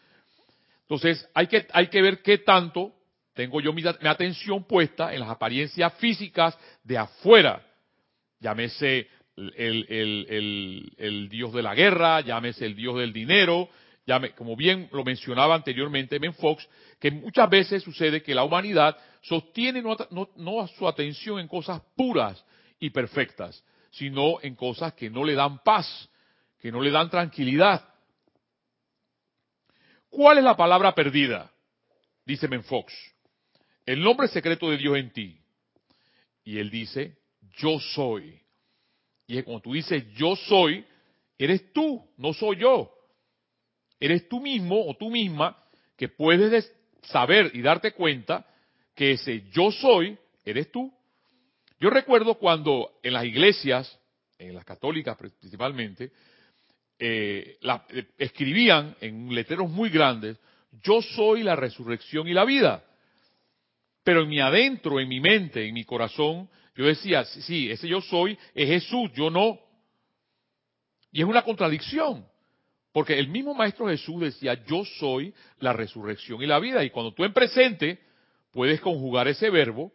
Entonces, 0.82 1.28
hay 1.34 1.48
que, 1.48 1.66
hay 1.72 1.88
que 1.88 2.02
ver 2.02 2.22
qué 2.22 2.40
tanto 2.40 2.94
tengo 3.36 3.60
yo 3.60 3.74
mi, 3.74 3.84
atención 3.86 4.64
puesta 4.64 5.14
en 5.14 5.20
las 5.20 5.30
apariencias 5.30 5.94
físicas 5.96 6.58
de 6.84 6.98
afuera. 6.98 7.62
Llámese 8.40 9.10
el, 9.36 9.86
el, 9.90 10.94
el, 10.98 11.30
dios 11.30 11.52
de 11.54 11.62
la 11.62 11.76
guerra, 11.76 12.22
llámese 12.22 12.66
el 12.66 12.78
dios 12.78 12.98
del 12.98 13.12
dinero, 13.12 13.70
como 14.38 14.56
bien 14.56 14.88
lo 14.94 15.04
mencionaba 15.04 15.54
anteriormente 15.54 16.18
Ben 16.18 16.34
Fox, 16.34 16.68
que 16.98 17.12
muchas 17.12 17.50
veces 17.50 17.84
sucede 17.84 18.24
que 18.24 18.34
la 18.34 18.46
humanidad 18.46 18.98
sostiene 19.22 19.82
no, 19.82 19.98
no, 20.12 20.30
no 20.38 20.68
su 20.70 20.88
atención 20.88 21.40
en 21.40 21.50
cosas 21.50 21.82
puras 21.94 22.42
y 22.80 22.90
perfectas, 22.90 23.62
sino 23.92 24.42
en 24.44 24.56
cosas 24.56 24.94
que 24.94 25.10
no 25.10 25.26
le 25.26 25.34
dan 25.34 25.62
paz, 25.62 26.10
que 26.62 26.72
no 26.72 26.82
le 26.82 26.92
dan 26.92 27.10
tranquilidad. 27.10 27.86
¿Cuál 30.10 30.38
es 30.38 30.44
la 30.46 30.56
palabra 30.56 30.96
perdida? 30.96 31.52
Dice 32.26 32.48
Ben 32.48 32.64
Fox. 32.64 33.15
El 33.86 34.02
nombre 34.02 34.28
secreto 34.28 34.70
de 34.70 34.78
Dios 34.78 34.98
en 34.98 35.12
ti. 35.12 35.40
Y 36.44 36.58
él 36.60 36.70
dice, 36.70 37.18
yo 37.58 37.80
soy. 37.80 38.40
Y 39.28 39.42
cuando 39.44 39.62
tú 39.62 39.74
dices 39.74 40.04
yo 40.16 40.36
soy, 40.36 40.86
eres 41.38 41.74
tú, 41.74 42.04
no 42.18 42.34
soy 42.34 42.58
yo. 42.58 42.92
Eres 44.00 44.28
tú 44.28 44.40
mismo 44.40 44.88
o 44.88 44.96
tú 44.96 45.10
misma 45.10 45.58
que 45.98 46.10
puedes 46.10 46.72
saber 47.04 47.52
y 47.54 47.62
darte 47.62 47.92
cuenta 47.94 48.46
que 48.94 49.12
ese 49.12 49.44
yo 49.52 49.72
soy, 49.72 50.18
eres 50.44 50.72
tú. 50.72 50.94
Yo 51.80 51.90
recuerdo 51.90 52.36
cuando 52.36 53.00
en 53.04 53.14
las 53.14 53.26
iglesias, 53.26 54.00
en 54.38 54.54
las 54.54 54.66
católicas 54.66 55.18
principalmente, 55.18 56.12
eh, 56.98 57.58
eh, 57.62 58.06
escribían 58.18 58.96
en 59.02 59.34
letreros 59.34 59.70
muy 59.70 59.90
grandes, 59.90 60.38
yo 60.84 61.02
soy 61.02 61.44
la 61.44 61.56
resurrección 61.56 62.28
y 62.28 62.34
la 62.34 62.46
vida. 62.46 62.84
Pero 64.06 64.22
en 64.22 64.30
mi 64.30 64.40
adentro, 64.40 65.00
en 65.00 65.10
mi 65.10 65.20
mente, 65.20 65.68
en 65.68 65.74
mi 65.74 65.84
corazón, 65.84 66.48
yo 66.76 66.86
decía, 66.86 67.26
sí, 67.26 67.72
ese 67.72 67.88
yo 67.88 68.02
soy 68.02 68.38
es 68.54 68.70
Jesús, 68.70 69.12
yo 69.16 69.32
no. 69.32 69.60
Y 71.12 71.22
es 71.22 71.28
una 71.28 71.42
contradicción, 71.42 72.24
porque 72.92 73.18
el 73.18 73.30
mismo 73.30 73.56
Maestro 73.56 73.88
Jesús 73.88 74.22
decía, 74.22 74.64
yo 74.66 74.86
soy 75.00 75.34
la 75.58 75.74
resurrección 75.74 76.40
y 76.44 76.46
la 76.46 76.60
vida. 76.60 76.84
Y 76.84 76.92
cuando 76.92 77.16
tú 77.16 77.24
en 77.24 77.34
presente 77.34 78.00
puedes 78.52 78.80
conjugar 78.80 79.28
ese 79.28 79.50
verbo, 79.50 79.92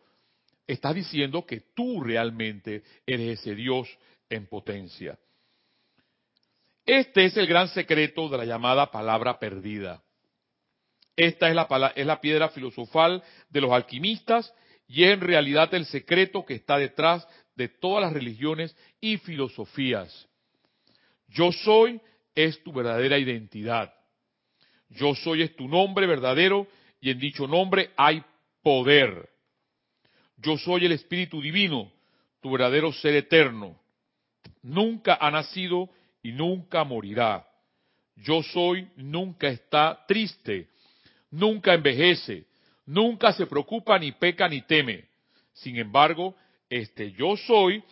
estás 0.67 0.97
diciendo 0.97 1.47
que 1.47 1.61
tú 1.77 2.03
realmente 2.03 2.83
eres 3.07 3.39
ese 3.39 3.55
Dios 3.55 3.89
en 4.29 4.49
potencia. 4.49 5.17
Este 6.85 7.27
es 7.27 7.37
el 7.37 7.47
gran 7.47 7.69
secreto 7.69 8.29
de 8.29 8.39
la 8.39 8.45
llamada 8.45 8.91
palabra 8.91 9.39
perdida. 9.39 10.03
Esta 11.17 11.49
es 11.49 11.55
la, 11.55 11.93
es 11.95 12.07
la 12.07 12.21
piedra 12.21 12.49
filosofal 12.49 13.23
de 13.49 13.61
los 13.61 13.73
alquimistas 13.73 14.53
y 14.89 15.05
es 15.05 15.13
en 15.13 15.21
realidad 15.21 15.73
el 15.75 15.85
secreto 15.87 16.45
que 16.45 16.55
está 16.55 16.79
detrás 16.79 17.27
de 17.55 17.69
todas 17.69 18.03
las 18.03 18.13
religiones 18.13 18.77
y 19.01 19.19
filosofías. 19.19 20.29
Yo 21.29 21.53
soy 21.53 22.01
es 22.35 22.63
tu 22.63 22.73
verdadera 22.73 23.19
identidad. 23.19 23.93
Yo 24.89 25.15
soy 25.15 25.43
es 25.43 25.55
tu 25.55 25.69
nombre 25.69 26.07
verdadero 26.07 26.67
y 27.01 27.11
en 27.11 27.19
dicho 27.19 27.47
nombre 27.47 27.91
hay 27.97 28.23
poder. 28.63 29.29
Yo 30.37 30.57
soy 30.59 30.87
el 30.87 30.93
Espíritu 30.93 31.41
Divino, 31.41 31.93
tu 32.41 32.51
verdadero 32.51 32.93
ser 32.93 33.15
eterno. 33.15 33.79
Nunca 34.63 35.19
ha 35.21 35.31
nacido 35.31 35.91
y 36.23 36.33
nunca 36.33 36.83
morirá. 36.85 37.47
Yo 38.17 38.43
soy, 38.43 38.89
nunca 38.97 39.49
está 39.49 40.05
triste, 40.07 40.69
nunca 41.31 41.75
envejece, 41.75 42.47
nunca 42.87 43.33
se 43.33 43.47
preocupa 43.47 43.99
ni 43.99 44.13
peca 44.13 44.49
ni 44.49 44.63
teme. 44.63 45.05
Sin 45.53 45.77
embargo, 45.77 46.35
este 46.69 47.13
yo 47.13 47.37
soy 47.37 47.83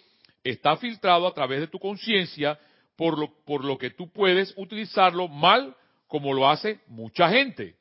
está 0.45 0.77
filtrado 0.77 1.27
a 1.27 1.35
través 1.35 1.61
de 1.61 1.67
tu 1.67 1.79
conciencia 1.79 2.59
por 2.97 3.19
lo, 3.19 3.33
por 3.45 3.65
lo 3.65 3.79
que 3.79 3.91
tú 3.91 4.11
puedes 4.11 4.53
utilizarlo 4.57 5.29
mal 5.29 5.77
como 6.07 6.33
lo 6.33 6.49
hace 6.49 6.81
mucha 6.89 7.29
gente. 7.29 7.77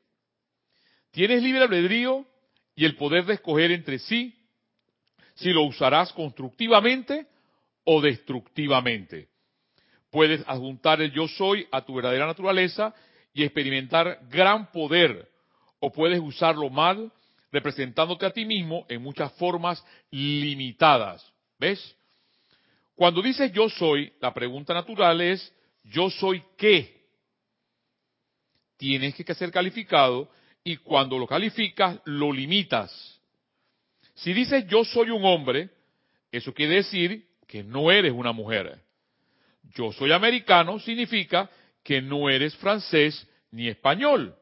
Tienes 1.12 1.42
libre 1.42 1.64
albedrío 1.64 2.26
y 2.76 2.86
el 2.86 2.96
poder 2.96 3.26
de 3.26 3.36
escoger 3.36 3.72
entre 3.72 4.00
sí 4.00 4.36
si 5.36 5.52
lo 5.52 5.64
usarás 5.64 6.12
constructivamente 6.14 7.28
o 7.84 8.02
destructivamente. 8.02 9.30
Puedes 10.12 10.44
adjuntar 10.48 11.02
el 11.02 11.12
yo 11.12 11.28
soy 11.28 11.68
a 11.72 11.82
tu 11.82 11.96
verdadera 11.96 12.28
naturaleza 12.28 12.94
y 13.34 13.44
experimentar 13.44 14.20
gran 14.30 14.72
poder, 14.72 15.30
o 15.80 15.92
puedes 15.92 16.20
usarlo 16.20 16.70
mal, 16.70 17.12
representándote 17.52 18.26
a 18.26 18.32
ti 18.32 18.46
mismo 18.46 18.86
en 18.90 19.02
muchas 19.02 19.32
formas 19.34 19.84
limitadas. 20.12 21.26
¿Ves? 21.60 21.96
Cuando 22.96 23.22
dices 23.22 23.52
yo 23.52 23.70
soy, 23.70 24.12
la 24.20 24.34
pregunta 24.34 24.74
natural 24.74 25.22
es, 25.22 25.54
¿yo 25.84 26.10
soy 26.10 26.44
qué? 26.58 27.06
Tienes 28.78 29.16
que 29.16 29.34
ser 29.34 29.52
calificado 29.52 30.30
y 30.64 30.78
cuando 30.78 31.18
lo 31.18 31.28
calificas, 31.28 32.00
lo 32.06 32.32
limitas. 32.32 33.22
Si 34.16 34.34
dices 34.34 34.66
yo 34.68 34.84
soy 34.84 35.10
un 35.12 35.24
hombre, 35.26 35.70
eso 36.32 36.54
quiere 36.54 36.76
decir 36.76 37.28
que 37.48 37.64
no 37.64 37.92
eres 37.92 38.12
una 38.12 38.32
mujer 38.32 38.82
yo 39.76 39.92
soy 39.92 40.12
americano 40.12 40.80
significa 40.80 41.50
que 41.84 42.02
no 42.02 42.30
eres 42.30 42.56
francés 42.58 43.28
ni 43.52 43.68
español. 43.68 44.36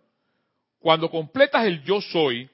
Cuando 0.86 1.10
completas 1.10 1.65
el 1.65 1.84
yo 1.84 2.00
soy, 2.00 2.48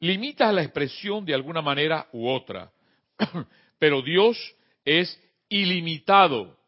limitas 0.00 0.52
la 0.52 0.64
expresión 0.64 1.24
de 1.24 1.34
alguna 1.34 1.62
manera 1.62 2.08
u 2.10 2.28
otra. 2.28 2.72
Pero 3.78 4.02
Dios 4.02 4.36
es 4.84 5.16
ilimitado. 5.48 6.58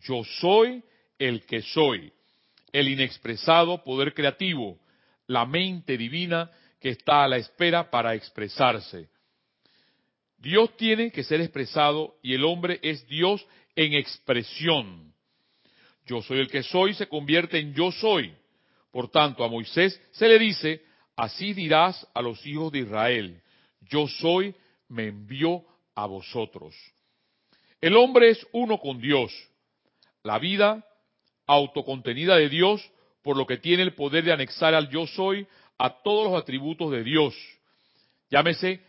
Yo 0.00 0.24
soy 0.40 0.82
el 1.16 1.46
que 1.46 1.62
soy, 1.62 2.12
el 2.72 2.88
inexpresado 2.88 3.84
poder 3.84 4.12
creativo, 4.14 4.80
la 5.28 5.46
mente 5.46 5.96
divina 5.96 6.50
que 6.80 6.88
está 6.88 7.22
a 7.22 7.28
la 7.28 7.36
espera 7.36 7.88
para 7.88 8.16
expresarse. 8.16 9.08
Dios 10.38 10.76
tiene 10.76 11.12
que 11.12 11.22
ser 11.22 11.40
expresado 11.40 12.16
y 12.20 12.34
el 12.34 12.44
hombre 12.44 12.80
es 12.82 13.06
Dios 13.06 13.46
en 13.76 13.94
expresión. 13.94 15.14
Yo 16.04 16.20
soy 16.20 16.40
el 16.40 16.50
que 16.50 16.64
soy 16.64 16.94
se 16.94 17.06
convierte 17.06 17.60
en 17.60 17.74
yo 17.74 17.92
soy. 17.92 18.34
Por 18.90 19.10
tanto, 19.10 19.44
a 19.44 19.48
Moisés 19.48 20.00
se 20.12 20.28
le 20.28 20.38
dice, 20.38 20.82
Así 21.18 21.52
dirás 21.52 22.06
a 22.14 22.22
los 22.22 22.46
hijos 22.46 22.70
de 22.70 22.78
Israel, 22.78 23.42
yo 23.90 24.06
soy, 24.06 24.54
me 24.88 25.08
envió 25.08 25.64
a 25.96 26.06
vosotros. 26.06 26.76
El 27.80 27.96
hombre 27.96 28.30
es 28.30 28.46
uno 28.52 28.78
con 28.78 29.00
Dios. 29.00 29.32
La 30.22 30.38
vida 30.38 30.86
autocontenida 31.44 32.36
de 32.36 32.48
Dios, 32.48 32.88
por 33.22 33.36
lo 33.36 33.48
que 33.48 33.56
tiene 33.56 33.82
el 33.82 33.96
poder 33.96 34.22
de 34.22 34.32
anexar 34.32 34.74
al 34.74 34.90
yo 34.90 35.08
soy 35.08 35.44
a 35.76 35.90
todos 36.04 36.30
los 36.30 36.40
atributos 36.40 36.92
de 36.92 37.02
Dios. 37.02 37.34
Llámese 38.30 38.80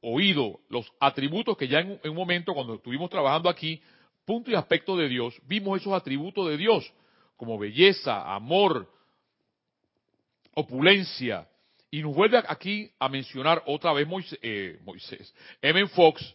oído, 0.00 0.60
los 0.70 0.90
atributos 1.00 1.54
que 1.58 1.68
ya 1.68 1.80
en, 1.80 2.00
un 2.02 2.16
momento, 2.16 2.54
cuando 2.54 2.76
estuvimos 2.76 3.10
trabajando 3.10 3.50
aquí, 3.50 3.82
punto 4.24 4.50
y 4.50 4.54
aspecto 4.54 4.96
de 4.96 5.10
Dios, 5.10 5.34
vimos 5.46 5.78
esos 5.78 5.92
atributos 5.92 6.48
de 6.48 6.56
Dios, 6.56 6.90
como 7.36 7.58
belleza, 7.58 8.34
amor, 8.34 8.90
opulencia. 10.54 11.46
Y 11.90 12.02
nos 12.02 12.14
vuelve 12.14 12.42
aquí 12.48 12.90
a 12.98 13.08
mencionar 13.08 13.62
otra 13.66 13.92
vez 13.92 14.06
Moisés, 14.06 14.38
eh, 14.42 14.78
Moisés 14.84 15.32
M. 15.62 15.86
Fox, 15.88 16.34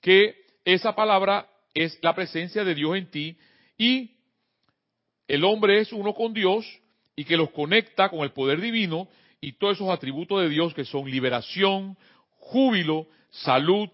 que 0.00 0.34
esa 0.64 0.94
palabra 0.94 1.48
es 1.74 1.98
la 2.02 2.14
presencia 2.14 2.64
de 2.64 2.74
Dios 2.74 2.96
en 2.96 3.10
ti 3.10 3.36
y 3.78 4.10
el 5.26 5.44
hombre 5.44 5.80
es 5.80 5.92
uno 5.92 6.12
con 6.12 6.34
Dios 6.34 6.66
y 7.16 7.24
que 7.24 7.36
los 7.36 7.50
conecta 7.50 8.08
con 8.10 8.20
el 8.20 8.32
poder 8.32 8.60
divino 8.60 9.08
y 9.40 9.52
todos 9.52 9.76
esos 9.76 9.90
atributos 9.90 10.42
de 10.42 10.48
Dios 10.48 10.74
que 10.74 10.84
son 10.84 11.10
liberación, 11.10 11.96
júbilo, 12.36 13.06
salud, 13.30 13.88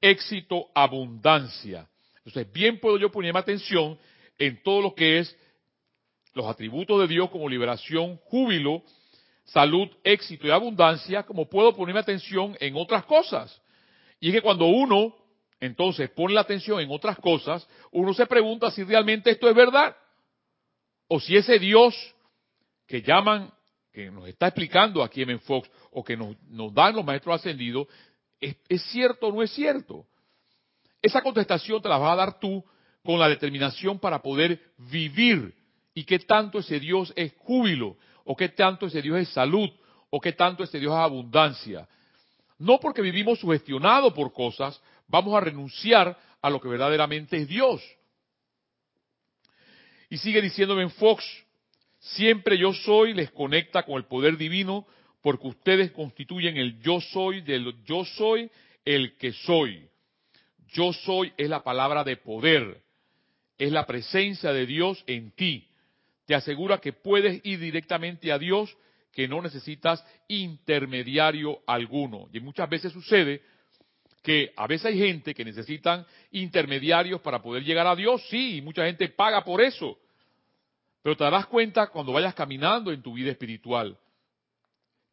éxito, 0.00 0.68
abundancia. 0.74 1.88
Entonces, 2.18 2.52
bien 2.52 2.78
puedo 2.78 2.98
yo 2.98 3.10
ponerme 3.10 3.40
atención 3.40 3.98
en 4.38 4.62
todo 4.62 4.80
lo 4.80 4.94
que 4.94 5.18
es 5.18 5.36
los 6.36 6.46
atributos 6.46 7.00
de 7.00 7.08
Dios 7.08 7.30
como 7.30 7.48
liberación, 7.48 8.18
júbilo, 8.26 8.82
salud, 9.44 9.88
éxito 10.04 10.46
y 10.46 10.50
abundancia, 10.50 11.22
como 11.22 11.48
puedo 11.48 11.74
ponerme 11.74 12.00
atención 12.00 12.54
en 12.60 12.76
otras 12.76 13.06
cosas. 13.06 13.58
Y 14.20 14.28
es 14.28 14.34
que 14.34 14.42
cuando 14.42 14.66
uno 14.66 15.16
entonces 15.60 16.10
pone 16.10 16.34
la 16.34 16.42
atención 16.42 16.78
en 16.80 16.90
otras 16.90 17.16
cosas, 17.20 17.66
uno 17.90 18.12
se 18.12 18.26
pregunta 18.26 18.70
si 18.70 18.84
realmente 18.84 19.30
esto 19.30 19.48
es 19.48 19.56
verdad. 19.56 19.96
O 21.08 21.18
si 21.18 21.34
ese 21.38 21.58
Dios 21.58 21.94
que 22.86 23.00
llaman, 23.00 23.50
que 23.90 24.10
nos 24.10 24.28
está 24.28 24.48
explicando 24.48 25.02
aquí 25.02 25.22
en 25.22 25.40
Fox, 25.40 25.70
o 25.90 26.04
que 26.04 26.18
nos, 26.18 26.36
dan 26.74 26.96
los 26.96 27.04
maestros 27.04 27.36
ascendidos, 27.36 27.88
¿es, 28.38 28.56
¿es 28.68 28.82
cierto 28.90 29.28
o 29.28 29.32
no 29.32 29.42
es 29.42 29.50
cierto? 29.52 30.04
Esa 31.00 31.22
contestación 31.22 31.80
te 31.80 31.88
la 31.88 31.96
vas 31.96 32.12
a 32.12 32.16
dar 32.16 32.38
tú 32.38 32.62
con 33.02 33.18
la 33.18 33.26
determinación 33.26 33.98
para 33.98 34.20
poder 34.20 34.60
vivir. 34.76 35.54
Y 35.96 36.04
qué 36.04 36.18
tanto 36.18 36.58
ese 36.58 36.78
Dios 36.78 37.10
es 37.16 37.32
júbilo, 37.38 37.96
o 38.24 38.36
qué 38.36 38.50
tanto 38.50 38.84
ese 38.84 39.00
Dios 39.00 39.18
es 39.18 39.30
salud, 39.30 39.70
o 40.10 40.20
qué 40.20 40.32
tanto 40.32 40.62
ese 40.62 40.78
Dios 40.78 40.92
es 40.92 40.98
abundancia. 40.98 41.88
No 42.58 42.78
porque 42.78 43.00
vivimos 43.00 43.40
sugestionados 43.40 44.12
por 44.12 44.30
cosas, 44.34 44.78
vamos 45.08 45.34
a 45.34 45.40
renunciar 45.40 46.14
a 46.42 46.50
lo 46.50 46.60
que 46.60 46.68
verdaderamente 46.68 47.38
es 47.38 47.48
Dios. 47.48 47.82
Y 50.10 50.18
sigue 50.18 50.42
diciéndome 50.42 50.82
en 50.82 50.90
Fox, 50.90 51.24
siempre 51.98 52.58
yo 52.58 52.74
soy 52.74 53.14
les 53.14 53.30
conecta 53.30 53.84
con 53.84 53.96
el 53.96 54.04
poder 54.04 54.36
divino 54.36 54.86
porque 55.22 55.48
ustedes 55.48 55.92
constituyen 55.92 56.58
el 56.58 56.78
yo 56.82 57.00
soy 57.00 57.40
del 57.40 57.74
yo 57.84 58.04
soy 58.04 58.50
el 58.84 59.16
que 59.16 59.32
soy. 59.32 59.88
Yo 60.74 60.92
soy 60.92 61.32
es 61.38 61.48
la 61.48 61.64
palabra 61.64 62.04
de 62.04 62.18
poder, 62.18 62.82
es 63.56 63.72
la 63.72 63.86
presencia 63.86 64.52
de 64.52 64.66
Dios 64.66 65.02
en 65.06 65.30
ti. 65.30 65.66
Te 66.26 66.34
asegura 66.34 66.78
que 66.78 66.92
puedes 66.92 67.40
ir 67.44 67.58
directamente 67.58 68.30
a 68.30 68.38
Dios, 68.38 68.76
que 69.12 69.26
no 69.26 69.40
necesitas 69.40 70.04
intermediario 70.28 71.60
alguno. 71.66 72.28
Y 72.32 72.40
muchas 72.40 72.68
veces 72.68 72.92
sucede 72.92 73.40
que 74.22 74.52
a 74.56 74.66
veces 74.66 74.86
hay 74.86 74.98
gente 74.98 75.34
que 75.34 75.44
necesitan 75.44 76.04
intermediarios 76.32 77.20
para 77.20 77.40
poder 77.40 77.62
llegar 77.62 77.86
a 77.86 77.96
Dios, 77.96 78.22
sí, 78.28 78.56
y 78.56 78.60
mucha 78.60 78.84
gente 78.84 79.08
paga 79.08 79.44
por 79.44 79.62
eso. 79.62 79.98
Pero 81.02 81.16
te 81.16 81.24
darás 81.24 81.46
cuenta 81.46 81.86
cuando 81.86 82.12
vayas 82.12 82.34
caminando 82.34 82.90
en 82.90 83.00
tu 83.00 83.14
vida 83.14 83.30
espiritual 83.30 83.96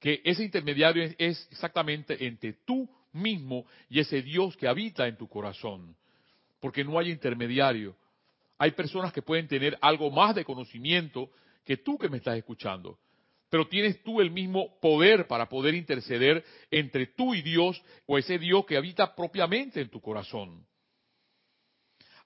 que 0.04 0.19
ese 0.26 0.43
intermediario 0.43 1.02
es, 1.17 1.47
exactamente 1.49 2.26
entre 2.26 2.52
tú 2.65 2.89
mismo 3.13 3.65
y 3.89 4.02
ese 4.02 4.21
Dios 4.21 4.58
que 4.58 4.67
habita 4.67 5.08
en 5.08 5.15
tu 5.15 5.30
corazón. 5.30 5.95
Porque 6.60 6.84
no 6.84 6.99
hay 6.99 7.10
intermediario. 7.10 7.95
Hay 8.57 8.71
personas 8.71 9.11
que 9.11 9.21
pueden 9.21 9.47
tener 9.47 9.77
algo 9.81 10.11
más 10.11 10.35
de 10.35 10.45
conocimiento 10.45 11.29
que 11.65 11.77
tú 11.77 11.97
que 11.97 12.09
me 12.09 12.17
estás 12.17 12.37
escuchando 12.37 12.97
pero 13.53 13.67
tienes 13.67 14.01
tú 14.01 14.19
el 14.19 14.31
mismo 14.31 14.79
poder 14.79 15.27
para 15.27 15.47
poder 15.47 15.75
interceder 15.75 16.43
entre 16.71 17.05
tú 17.05 17.35
y 17.35 17.43
Dios 17.43 17.79
o 18.07 18.17
ese 18.17 18.39
Dios 18.39 18.65
que 18.65 18.75
habita 18.75 19.13
propiamente 19.13 19.79
en 19.79 19.89
tu 19.89 20.01
corazón. 20.01 20.65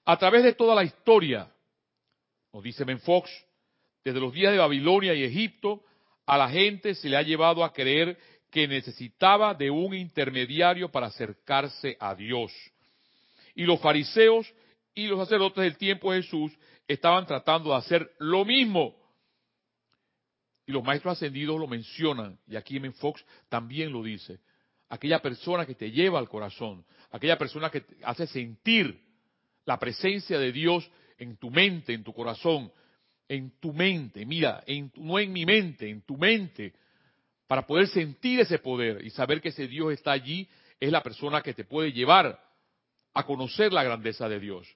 A 0.06 0.16
través 0.16 0.42
de 0.42 0.54
toda 0.54 0.74
la 0.74 0.84
historia, 0.84 1.52
nos 2.50 2.62
dice 2.62 2.82
Fox, 3.00 3.30
desde 4.02 4.20
los 4.20 4.32
días 4.32 4.52
de 4.52 4.58
Babilonia 4.58 5.12
y 5.12 5.22
Egipto, 5.22 5.82
a 6.24 6.38
la 6.38 6.48
gente 6.48 6.94
se 6.94 7.10
le 7.10 7.18
ha 7.18 7.22
llevado 7.22 7.62
a 7.62 7.74
creer 7.74 8.16
que 8.50 8.66
necesitaba 8.66 9.52
de 9.52 9.70
un 9.70 9.92
intermediario 9.92 10.90
para 10.90 11.08
acercarse 11.08 11.98
a 12.00 12.14
Dios. 12.14 12.50
Y 13.54 13.64
los 13.64 13.78
fariseos 13.82 14.50
y 14.98 15.06
los 15.06 15.20
sacerdotes 15.20 15.62
del 15.62 15.76
tiempo 15.76 16.12
de 16.12 16.22
Jesús 16.22 16.52
estaban 16.88 17.24
tratando 17.24 17.70
de 17.70 17.76
hacer 17.76 18.10
lo 18.18 18.44
mismo 18.44 18.96
y 20.66 20.72
los 20.72 20.82
maestros 20.82 21.12
ascendidos 21.12 21.58
lo 21.58 21.68
mencionan, 21.68 22.36
y 22.48 22.56
aquí 22.56 22.78
en 22.78 22.92
Fox 22.94 23.24
también 23.48 23.92
lo 23.92 24.02
dice. 24.02 24.40
Aquella 24.88 25.20
persona 25.20 25.64
que 25.64 25.76
te 25.76 25.92
lleva 25.92 26.18
al 26.18 26.28
corazón, 26.28 26.84
aquella 27.12 27.38
persona 27.38 27.70
que 27.70 27.84
hace 28.02 28.26
sentir 28.26 29.00
la 29.64 29.78
presencia 29.78 30.36
de 30.36 30.50
Dios 30.50 30.90
en 31.16 31.36
tu 31.36 31.48
mente, 31.48 31.94
en 31.94 32.02
tu 32.02 32.12
corazón, 32.12 32.72
en 33.28 33.52
tu 33.60 33.72
mente, 33.72 34.26
mira, 34.26 34.64
no 34.96 35.20
en 35.20 35.32
mi 35.32 35.46
mente, 35.46 35.88
en 35.88 36.02
tu 36.02 36.16
mente, 36.16 36.74
para 37.46 37.64
poder 37.64 37.86
sentir 37.86 38.40
ese 38.40 38.58
poder 38.58 39.04
y 39.04 39.10
saber 39.10 39.40
que 39.40 39.50
ese 39.50 39.68
Dios 39.68 39.92
está 39.92 40.10
allí, 40.10 40.48
es 40.80 40.90
la 40.90 41.04
persona 41.04 41.40
que 41.40 41.54
te 41.54 41.64
puede 41.64 41.92
llevar 41.92 42.42
a 43.14 43.24
conocer 43.24 43.72
la 43.72 43.84
grandeza 43.84 44.28
de 44.28 44.40
Dios. 44.40 44.68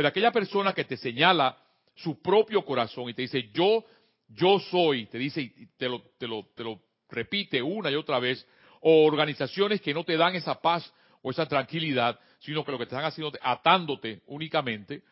Pero 0.00 0.08
aquella 0.08 0.32
persona 0.32 0.72
que 0.72 0.86
te 0.86 0.96
señala 0.96 1.58
su 1.94 2.22
propio 2.22 2.64
corazón 2.64 3.10
y 3.10 3.12
te 3.12 3.20
dice, 3.20 3.50
yo 3.52 3.84
yo 4.28 4.58
soy, 4.58 5.04
te 5.04 5.18
dice 5.18 5.42
y 5.42 5.66
te 5.76 5.90
lo, 5.90 6.00
te 6.16 6.26
lo, 6.26 6.46
te 6.54 6.64
lo 6.64 6.80
repite 7.10 7.60
una 7.60 7.90
y 7.90 7.96
otra 7.96 8.18
vez, 8.18 8.46
o 8.80 9.04
organizaciones 9.04 9.82
que 9.82 9.92
no 9.92 10.02
te 10.02 10.16
dan 10.16 10.34
esa 10.34 10.58
paz 10.62 10.90
o 11.20 11.30
esa 11.30 11.44
tranquilidad, 11.44 12.18
sino 12.38 12.64
que 12.64 12.72
lo 12.72 12.78
que 12.78 12.86
te 12.86 12.94
están 12.94 13.04
haciendo 13.04 13.38
atándote 13.42 14.22
únicamente, 14.28 15.02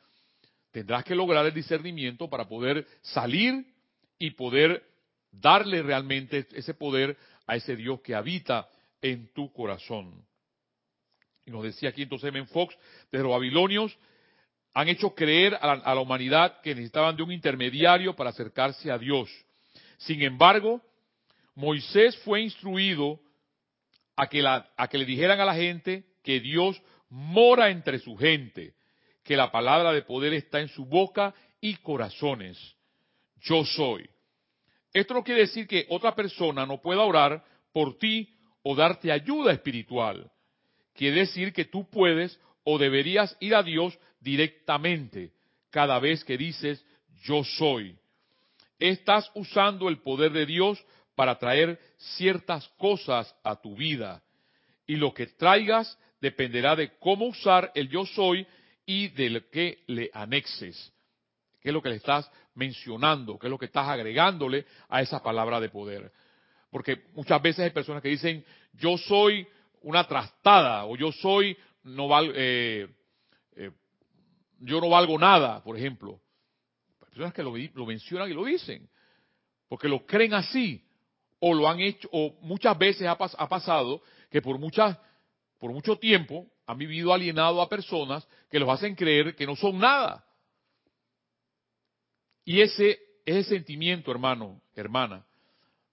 tendrás 0.70 1.04
que 1.04 1.14
lograr 1.14 1.44
el 1.44 1.52
discernimiento 1.52 2.30
para 2.30 2.48
poder 2.48 2.86
salir 3.02 3.66
y 4.18 4.30
poder 4.30 4.82
darle 5.30 5.82
realmente 5.82 6.46
ese 6.52 6.72
poder 6.72 7.14
a 7.46 7.56
ese 7.56 7.76
Dios 7.76 8.00
que 8.00 8.14
habita 8.14 8.66
en 9.02 9.30
tu 9.34 9.52
corazón. 9.52 10.24
Y 11.44 11.50
nos 11.50 11.62
decía 11.62 11.90
aquí 11.90 12.04
entonces 12.04 12.32
Men 12.32 12.48
Fox, 12.48 12.74
desde 13.12 13.24
los 13.24 13.32
babilonios 13.32 13.94
han 14.74 14.88
hecho 14.88 15.14
creer 15.14 15.58
a 15.60 15.94
la, 15.94 16.00
humanidad 16.00 16.60
que 16.60 16.74
necesitaban 16.74 17.16
de 17.16 17.22
un 17.22 17.32
intermediario 17.32 18.14
para 18.14 18.30
acercarse 18.30 18.90
a 18.90 18.98
Dios. 18.98 19.28
Sin 19.96 20.22
embargo, 20.22 20.80
Moisés 21.54 22.16
fue 22.18 22.42
instruido 22.42 23.20
a 24.16 24.28
que, 24.28 24.44
a 24.46 24.88
que 24.88 24.98
le 24.98 25.04
dijeran 25.04 25.40
a 25.40 25.44
la 25.44 25.54
gente 25.54 26.04
que 26.22 26.40
Dios 26.40 26.80
mora 27.08 27.70
entre 27.70 27.98
su 27.98 28.16
gente, 28.16 28.74
que 29.24 29.36
la 29.36 29.50
palabra 29.50 29.92
de 29.92 30.02
poder 30.02 30.32
está 30.34 30.60
en 30.60 30.68
su 30.68 30.84
boca 30.84 31.34
y 31.60 31.74
corazones. 31.76 32.58
Yo 33.40 33.64
soy. 33.64 34.08
Esto 34.92 35.14
no 35.14 35.24
quiere 35.24 35.42
decir 35.42 35.66
que 35.66 35.86
otra 35.88 36.14
persona 36.14 36.66
no 36.66 36.80
pueda 36.80 37.02
orar 37.02 37.44
por 37.72 37.98
ti 37.98 38.34
o 38.62 38.74
darte 38.74 39.12
ayuda 39.12 39.52
espiritual. 39.52 40.30
Quiere 40.94 41.20
decir 41.20 41.52
que 41.52 41.64
tú 41.64 41.88
puedes 41.88 42.38
o 42.64 42.78
deberías 42.78 43.36
ir 43.40 43.54
a 43.54 43.62
Dios 43.62 43.98
directamente 44.20 45.32
cada 45.70 45.98
vez 45.98 46.24
que 46.24 46.36
dices 46.36 46.84
yo 47.22 47.44
soy. 47.44 47.96
Estás 48.78 49.30
usando 49.34 49.88
el 49.88 49.98
poder 49.98 50.32
de 50.32 50.46
Dios 50.46 50.82
para 51.14 51.38
traer 51.38 51.80
ciertas 52.16 52.68
cosas 52.78 53.34
a 53.42 53.60
tu 53.60 53.76
vida. 53.76 54.22
Y 54.86 54.96
lo 54.96 55.12
que 55.12 55.26
traigas 55.26 55.98
dependerá 56.20 56.76
de 56.76 56.96
cómo 56.98 57.26
usar 57.26 57.72
el 57.74 57.88
yo 57.88 58.06
soy 58.06 58.46
y 58.86 59.08
de 59.08 59.30
lo 59.30 59.50
que 59.50 59.82
le 59.88 60.10
anexes. 60.12 60.92
¿Qué 61.60 61.70
es 61.70 61.72
lo 61.72 61.82
que 61.82 61.90
le 61.90 61.96
estás 61.96 62.30
mencionando? 62.54 63.38
¿Qué 63.38 63.48
es 63.48 63.50
lo 63.50 63.58
que 63.58 63.66
estás 63.66 63.88
agregándole 63.88 64.64
a 64.88 65.02
esa 65.02 65.22
palabra 65.22 65.60
de 65.60 65.68
poder? 65.68 66.12
Porque 66.70 67.04
muchas 67.14 67.42
veces 67.42 67.64
hay 67.64 67.70
personas 67.70 68.02
que 68.02 68.08
dicen, 68.10 68.44
yo 68.74 68.96
soy 68.96 69.46
una 69.82 70.06
trastada 70.06 70.84
o 70.86 70.96
yo 70.96 71.12
soy 71.12 71.56
no 71.88 72.08
val, 72.08 72.32
eh, 72.34 72.88
eh, 73.56 73.70
yo 74.60 74.80
no 74.80 74.88
valgo 74.88 75.18
nada, 75.18 75.62
por 75.62 75.76
ejemplo. 75.76 76.20
Hay 77.00 77.06
personas 77.06 77.34
que 77.34 77.42
lo, 77.42 77.86
mencionan 77.86 78.30
y 78.30 78.34
lo 78.34 78.44
dicen, 78.44 78.88
porque 79.68 79.88
lo 79.88 80.04
creen 80.06 80.34
así. 80.34 80.84
o 81.40 81.54
lo 81.54 81.68
han 81.68 81.78
hecho, 81.80 82.08
o 82.12 82.36
muchas 82.40 82.76
veces 82.76 83.06
ha, 83.06 83.12
ha 83.12 83.48
pasado 83.48 84.02
que 84.30 84.42
por 84.42 84.58
muchas, 84.58 84.98
por 85.58 85.72
mucho 85.72 85.96
tiempo 85.96 86.46
han 86.66 86.78
vivido 86.78 87.14
alienado 87.14 87.62
a 87.62 87.68
personas 87.68 88.26
que 88.50 88.58
los 88.58 88.68
hacen 88.68 88.94
creer 88.94 89.34
que 89.36 89.46
no 89.46 89.56
son 89.56 89.78
nada. 89.78 90.24
Y 92.44 92.60
ese, 92.60 92.98
ese 93.24 93.44
sentimiento, 93.44 94.10
hermano, 94.10 94.60
hermana, 94.74 95.24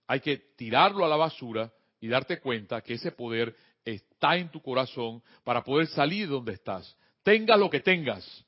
hay 0.08 0.20
que 0.20 0.38
tirarlo 0.38 1.06
a 1.06 1.10
la 1.10 1.16
basura 1.16 1.72
y 2.00 2.08
darte 2.08 2.40
cuenta 2.40 2.82
que 2.82 2.94
ese 2.94 3.12
poder 3.12 3.56
está 3.86 4.36
en 4.36 4.50
tu 4.50 4.62
corazón 4.62 5.22
para 5.44 5.64
poder 5.64 5.88
salir 5.88 6.28
de 6.28 6.34
donde 6.34 6.54
estás. 6.54 6.98
Tengas 7.24 7.60
lo 7.60 7.70
que 7.70 7.80
tengas, 7.80 8.44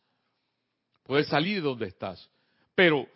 puedes 1.04 1.28
salir 1.28 1.56
de 1.58 1.62
donde 1.62 1.88
estás. 1.88 2.30
Pero 2.76 3.08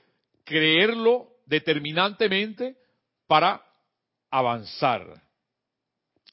creerlo 0.43 1.27
determinantemente 1.45 2.77
para 3.27 3.61
avanzar. 4.29 5.21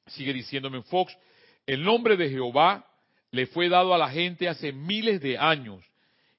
Sigue 0.06 0.32
diciéndome 0.32 0.82
Fox, 0.82 1.16
el 1.66 1.82
nombre 1.82 2.16
de 2.16 2.30
Jehová 2.30 2.86
le 3.30 3.46
fue 3.46 3.68
dado 3.68 3.92
a 3.92 3.98
la 3.98 4.08
gente 4.08 4.48
hace 4.48 4.72
miles 4.72 5.20
de 5.20 5.36
años 5.36 5.84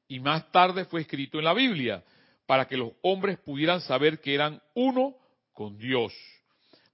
y 0.07 0.19
más 0.19 0.51
tarde 0.51 0.85
fue 0.85 1.01
escrito 1.01 1.37
en 1.37 1.45
la 1.45 1.53
Biblia 1.53 2.03
para 2.45 2.67
que 2.67 2.77
los 2.77 2.93
hombres 3.03 3.37
pudieran 3.37 3.79
saber 3.81 4.19
que 4.19 4.33
eran 4.33 4.59
uno 4.73 5.15
con 5.53 5.77
Dios, 5.77 6.13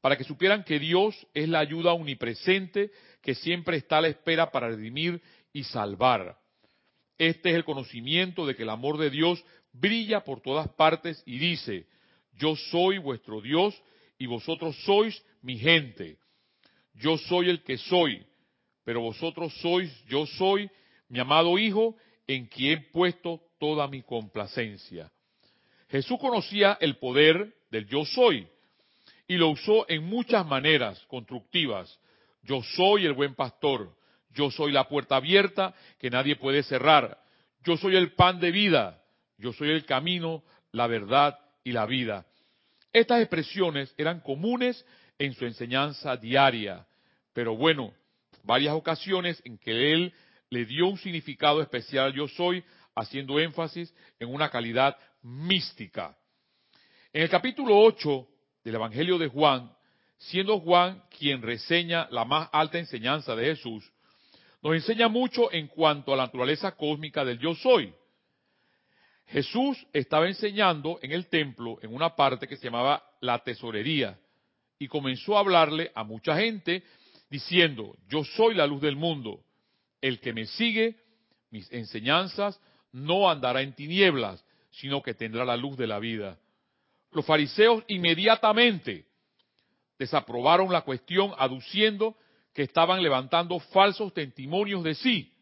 para 0.06 0.18
que 0.18 0.24
supieran 0.24 0.64
que 0.64 0.78
Dios 0.78 1.16
es 1.34 1.50
la 1.50 1.58
ayuda 1.58 1.92
omnipresente 1.92 2.92
que 3.24 3.34
siempre 3.34 3.78
está 3.78 3.98
a 3.98 4.02
la 4.02 4.10
espera 4.10 4.52
para 4.52 4.68
redimir 4.68 5.20
y 5.52 5.64
salvar. 5.64 6.38
Este 7.18 7.50
es 7.50 7.56
el 7.56 7.66
conocimiento 7.66 8.46
de 8.46 8.56
que 8.56 8.62
el 8.62 8.70
amor 8.70 9.00
de 9.00 9.10
Dios 9.10 9.44
brilla 9.74 10.24
por 10.24 10.42
todas 10.42 10.70
partes 10.74 11.24
y 11.26 11.40
dice, 11.40 11.88
yo 12.34 12.56
soy 12.56 13.00
vuestro 13.00 13.42
Dios 13.42 13.74
y 14.20 14.28
vosotros 14.28 14.76
sois 14.86 15.26
mi 15.42 15.58
gente 15.58 16.20
yo 16.94 17.18
soy 17.18 17.50
el 17.50 17.64
que 17.64 17.80
soy, 17.80 18.24
pero 18.84 19.02
vosotros 19.02 19.56
sois, 19.60 19.92
yo 20.06 20.28
soy 20.28 20.70
mi 21.10 21.18
amado 21.20 21.58
Hijo, 21.58 21.96
en 22.28 22.46
quien 22.46 22.78
he 22.78 22.82
puesto 22.92 23.42
toda 23.58 23.88
mi 23.88 24.04
complacencia. 24.04 25.12
Jesús 25.90 26.20
conocía 26.20 26.78
el 26.80 26.98
poder 26.98 27.56
del 27.72 27.88
yo 27.88 28.06
soy 28.06 28.48
y 29.28 29.38
lo 29.38 29.50
usó 29.50 29.86
en 29.90 30.04
muchas 30.04 30.46
maneras 30.46 31.00
constructivas. 31.08 32.00
Yo 32.44 32.62
soy 32.62 33.06
el 33.06 33.14
buen 33.14 33.36
pastor, 33.36 33.96
yo 34.32 34.52
soy 34.52 34.72
la 34.72 34.88
puerta 34.88 35.16
abierta 35.16 35.74
que 36.00 36.10
nadie 36.10 36.36
puede 36.36 36.64
cerrar, 36.64 37.18
yo 37.64 37.78
soy 37.78 37.96
el 37.96 38.14
pan 38.14 38.40
de 38.40 38.52
vida, 38.52 39.02
yo 39.38 39.52
soy 39.54 39.72
el 39.72 39.86
camino, 39.86 40.44
la 40.72 40.88
verdad 40.88 41.40
y 41.64 41.72
la 41.72 41.86
vida. 41.86 42.26
Estas 42.94 43.22
expresiones 43.22 43.94
eran 43.98 44.20
comunes 44.22 44.86
en 45.18 45.34
su 45.34 45.46
enseñanza 45.46 46.16
diaria. 46.16 46.86
Pero 47.34 47.56
bueno, 47.56 47.94
varias 48.44 48.74
ocasiones 48.74 49.42
en 49.44 49.58
que 49.58 49.92
él 49.92 50.14
le 50.50 50.66
dio 50.66 50.88
un 50.88 50.98
significado 50.98 51.62
especial 51.62 52.14
yo 52.14 52.28
soy, 52.28 52.64
haciendo 52.96 53.40
énfasis 53.40 53.94
en 54.20 54.34
una 54.34 54.50
calidad 54.50 54.96
mística. 55.22 56.16
En 57.12 57.24
el 57.24 57.30
capítulo 57.30 57.78
8 57.78 58.28
del 58.66 58.76
Evangelio 58.76 59.18
de 59.20 59.28
Juan, 59.28 59.72
siendo 60.18 60.60
Juan 60.60 61.04
quien 61.18 61.42
reseña 61.44 62.08
la 62.10 62.26
más 62.26 62.50
alta 62.52 62.80
enseñanza 62.80 63.36
de 63.36 63.46
Jesús, 63.46 63.90
nos 64.64 64.74
enseña 64.74 65.08
mucho 65.08 65.54
en 65.54 65.68
cuanto 65.68 66.12
a 66.12 66.18
la 66.18 66.26
naturaleza 66.26 66.72
cósmica 66.76 67.24
del 67.24 67.38
yo 67.38 67.54
soy. 67.54 67.94
Jesús 69.28 69.86
estaba 69.94 70.28
enseñando 70.28 71.00
en 71.04 71.12
el 71.12 71.28
templo 71.28 71.78
en 71.84 71.94
una 71.94 72.16
parte 72.16 72.48
que 72.48 72.58
se 72.58 72.66
llamaba 72.66 73.04
la 73.22 73.40
tesorería 73.40 74.18
y 74.80 74.88
comenzó 74.88 75.38
a 75.38 75.42
hablarle 75.42 75.92
a 75.94 76.04
mucha 76.04 76.36
gente 76.36 76.84
diciendo, 77.30 77.96
yo 78.08 78.24
soy 78.24 78.56
la 78.56 78.66
luz 78.66 78.82
del 78.82 78.96
mundo, 78.96 79.44
el 80.02 80.20
que 80.20 80.34
me 80.34 80.48
sigue, 80.48 80.96
mis 81.52 81.72
enseñanzas, 81.72 82.60
no 82.92 83.30
andará 83.30 83.62
en 83.62 83.74
tinieblas, 83.74 84.44
sino 84.72 85.04
que 85.04 85.14
tendrá 85.14 85.46
la 85.46 85.58
luz 85.58 85.78
de 85.78 85.88
la 85.88 86.00
vida. 86.00 86.40
Los 87.16 87.26
fariseos 87.26 87.82
inmediatamente 87.88 89.06
desaprobaron 89.98 90.70
la 90.70 90.82
cuestión 90.82 91.32
aduciendo 91.38 92.18
que 92.54 92.64
estaban 92.64 93.02
levantando 93.02 93.58
falsos 93.58 94.14
testimonios 94.14 94.84
de 94.84 94.96
sí. 94.96 95.34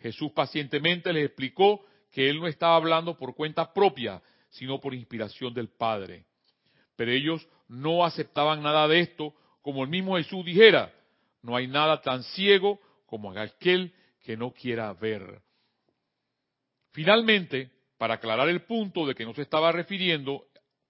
Jesús 0.00 0.32
pacientemente 0.32 1.12
les 1.12 1.26
explicó 1.26 1.84
que 2.10 2.30
él 2.30 2.40
no 2.40 2.46
estaba 2.46 2.76
hablando 2.76 3.18
por 3.18 3.34
cuenta 3.34 3.74
propia, 3.74 4.22
sino 4.48 4.80
por 4.80 4.94
inspiración 4.94 5.52
del 5.52 5.68
Padre. 5.68 6.24
Pero 6.96 7.10
ellos 7.12 7.46
no 7.68 8.02
aceptaban 8.02 8.62
nada 8.62 8.88
de 8.88 9.00
esto, 9.00 9.34
como 9.60 9.84
el 9.84 9.90
mismo 9.90 10.16
Jesús 10.16 10.42
dijera, 10.42 10.90
no 11.42 11.54
hay 11.54 11.66
nada 11.66 12.00
tan 12.00 12.22
ciego 12.22 12.80
como 13.04 13.30
aquel 13.32 13.92
que 14.24 14.38
no 14.38 14.54
quiera 14.54 14.94
ver. 14.94 15.42
Finalmente, 16.92 17.72
para 17.98 18.14
aclarar 18.14 18.48
el 18.48 18.62
punto 18.62 19.06
de 19.06 19.14
que 19.14 19.26
no 19.26 19.34
se 19.34 19.42
estaba 19.42 19.72
refiriendo 19.72 20.46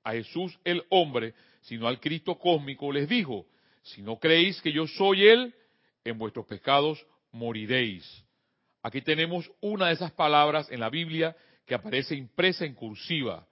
a 0.08 0.12
Jesús 0.12 0.58
el 0.64 0.82
hombre, 0.88 1.34
sino 1.60 1.86
al 1.86 2.00
Cristo 2.00 2.38
cósmico, 2.38 2.90
les 2.90 3.08
dijo, 3.08 3.44
si 3.82 4.00
no 4.00 4.18
creéis 4.18 4.60
que 4.62 4.72
yo 4.72 4.86
soy 4.86 5.26
Él, 5.26 5.54
en 6.02 6.18
vuestros 6.18 6.46
pecados 6.46 7.04
moriréis. 7.30 8.24
Aquí 8.82 9.02
tenemos 9.02 9.50
una 9.60 9.88
de 9.88 9.92
esas 9.92 10.12
palabras 10.12 10.70
en 10.70 10.80
la 10.80 10.88
Biblia 10.88 11.36
que 11.66 11.74
aparece 11.74 12.14
impresa 12.14 12.64
en 12.64 12.74
cursiva. 12.74 13.46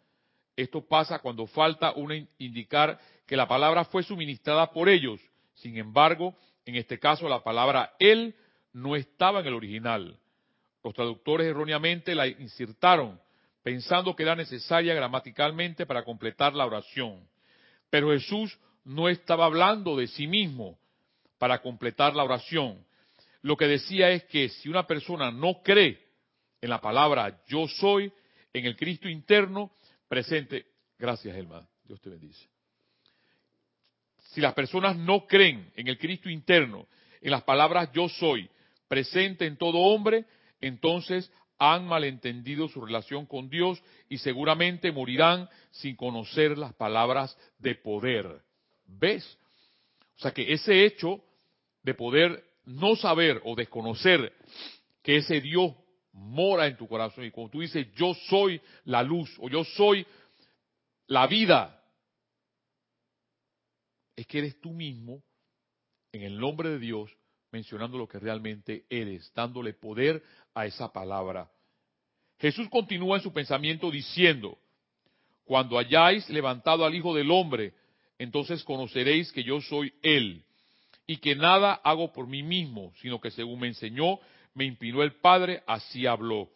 Esto 0.56 0.80
pasa 0.80 1.18
cuando 1.18 1.46
falta 1.46 1.92
una 1.92 2.16
indicar 2.38 2.98
que 3.26 3.36
la 3.36 3.46
palabra 3.46 3.84
fue 3.84 4.02
suministrada 4.02 4.70
por 4.70 4.88
ellos. 4.88 5.20
Sin 5.54 5.76
embargo, 5.76 6.34
en 6.64 6.76
este 6.76 6.98
caso 6.98 7.28
la 7.28 7.44
palabra 7.44 7.94
él 7.98 8.34
no 8.72 8.96
estaba 8.96 9.40
en 9.40 9.46
el 9.46 9.54
original. 9.54 10.18
Los 10.82 10.94
traductores 10.94 11.48
erróneamente 11.48 12.14
la 12.14 12.26
insertaron, 12.26 13.20
pensando 13.66 14.14
que 14.14 14.22
era 14.22 14.36
necesaria 14.36 14.94
gramaticalmente 14.94 15.86
para 15.86 16.04
completar 16.04 16.54
la 16.54 16.66
oración. 16.66 17.28
Pero 17.90 18.12
Jesús 18.12 18.56
no 18.84 19.08
estaba 19.08 19.46
hablando 19.46 19.96
de 19.96 20.06
sí 20.06 20.28
mismo 20.28 20.78
para 21.36 21.60
completar 21.60 22.14
la 22.14 22.22
oración. 22.22 22.86
Lo 23.42 23.56
que 23.56 23.66
decía 23.66 24.10
es 24.10 24.22
que 24.26 24.50
si 24.50 24.68
una 24.68 24.86
persona 24.86 25.32
no 25.32 25.62
cree 25.64 25.98
en 26.60 26.70
la 26.70 26.80
palabra 26.80 27.42
yo 27.48 27.66
soy, 27.66 28.12
en 28.52 28.66
el 28.66 28.76
Cristo 28.76 29.08
interno, 29.08 29.72
presente. 30.06 30.66
Gracias, 30.96 31.36
Elma. 31.36 31.66
Dios 31.82 32.00
te 32.00 32.08
bendice. 32.08 32.48
Si 34.30 34.40
las 34.40 34.54
personas 34.54 34.96
no 34.96 35.26
creen 35.26 35.72
en 35.74 35.88
el 35.88 35.98
Cristo 35.98 36.30
interno, 36.30 36.86
en 37.20 37.32
las 37.32 37.42
palabras 37.42 37.90
yo 37.92 38.08
soy, 38.08 38.48
presente 38.86 39.44
en 39.44 39.56
todo 39.56 39.78
hombre, 39.78 40.24
entonces 40.60 41.32
han 41.58 41.86
malentendido 41.86 42.68
su 42.68 42.84
relación 42.84 43.26
con 43.26 43.48
Dios 43.48 43.82
y 44.08 44.18
seguramente 44.18 44.92
morirán 44.92 45.48
sin 45.70 45.96
conocer 45.96 46.58
las 46.58 46.74
palabras 46.74 47.36
de 47.58 47.74
poder. 47.74 48.42
¿Ves? 48.86 49.38
O 50.16 50.20
sea 50.20 50.32
que 50.32 50.52
ese 50.52 50.84
hecho 50.84 51.22
de 51.82 51.94
poder 51.94 52.44
no 52.64 52.96
saber 52.96 53.40
o 53.44 53.54
desconocer 53.54 54.32
que 55.02 55.16
ese 55.16 55.40
Dios 55.40 55.72
mora 56.12 56.66
en 56.66 56.76
tu 56.76 56.88
corazón. 56.88 57.24
Y 57.24 57.30
cuando 57.30 57.52
tú 57.52 57.60
dices, 57.60 57.86
yo 57.94 58.14
soy 58.28 58.60
la 58.84 59.02
luz 59.02 59.34
o 59.38 59.48
yo 59.48 59.64
soy 59.64 60.06
la 61.06 61.26
vida, 61.26 61.80
es 64.16 64.26
que 64.26 64.38
eres 64.38 64.60
tú 64.60 64.70
mismo, 64.70 65.22
en 66.12 66.22
el 66.22 66.38
nombre 66.38 66.70
de 66.70 66.78
Dios, 66.78 67.10
mencionando 67.56 67.96
lo 67.96 68.06
que 68.06 68.18
realmente 68.18 68.84
eres, 68.90 69.32
dándole 69.34 69.72
poder 69.72 70.22
a 70.54 70.66
esa 70.66 70.92
palabra. 70.92 71.50
Jesús 72.38 72.68
continúa 72.68 73.16
en 73.16 73.22
su 73.22 73.32
pensamiento 73.32 73.90
diciendo, 73.90 74.58
cuando 75.46 75.78
hayáis 75.78 76.28
levantado 76.28 76.84
al 76.84 76.94
Hijo 76.94 77.14
del 77.14 77.30
Hombre, 77.30 77.72
entonces 78.18 78.62
conoceréis 78.62 79.32
que 79.32 79.42
yo 79.42 79.62
soy 79.62 79.90
Él, 80.02 80.44
y 81.06 81.16
que 81.16 81.34
nada 81.34 81.72
hago 81.72 82.12
por 82.12 82.26
mí 82.26 82.42
mismo, 82.42 82.92
sino 83.00 83.20
que 83.22 83.30
según 83.30 83.60
me 83.60 83.68
enseñó 83.68 84.18
me 84.52 84.64
impinó 84.64 85.02
el 85.02 85.12
Padre, 85.12 85.62
así 85.66 86.06
habló. 86.06 86.50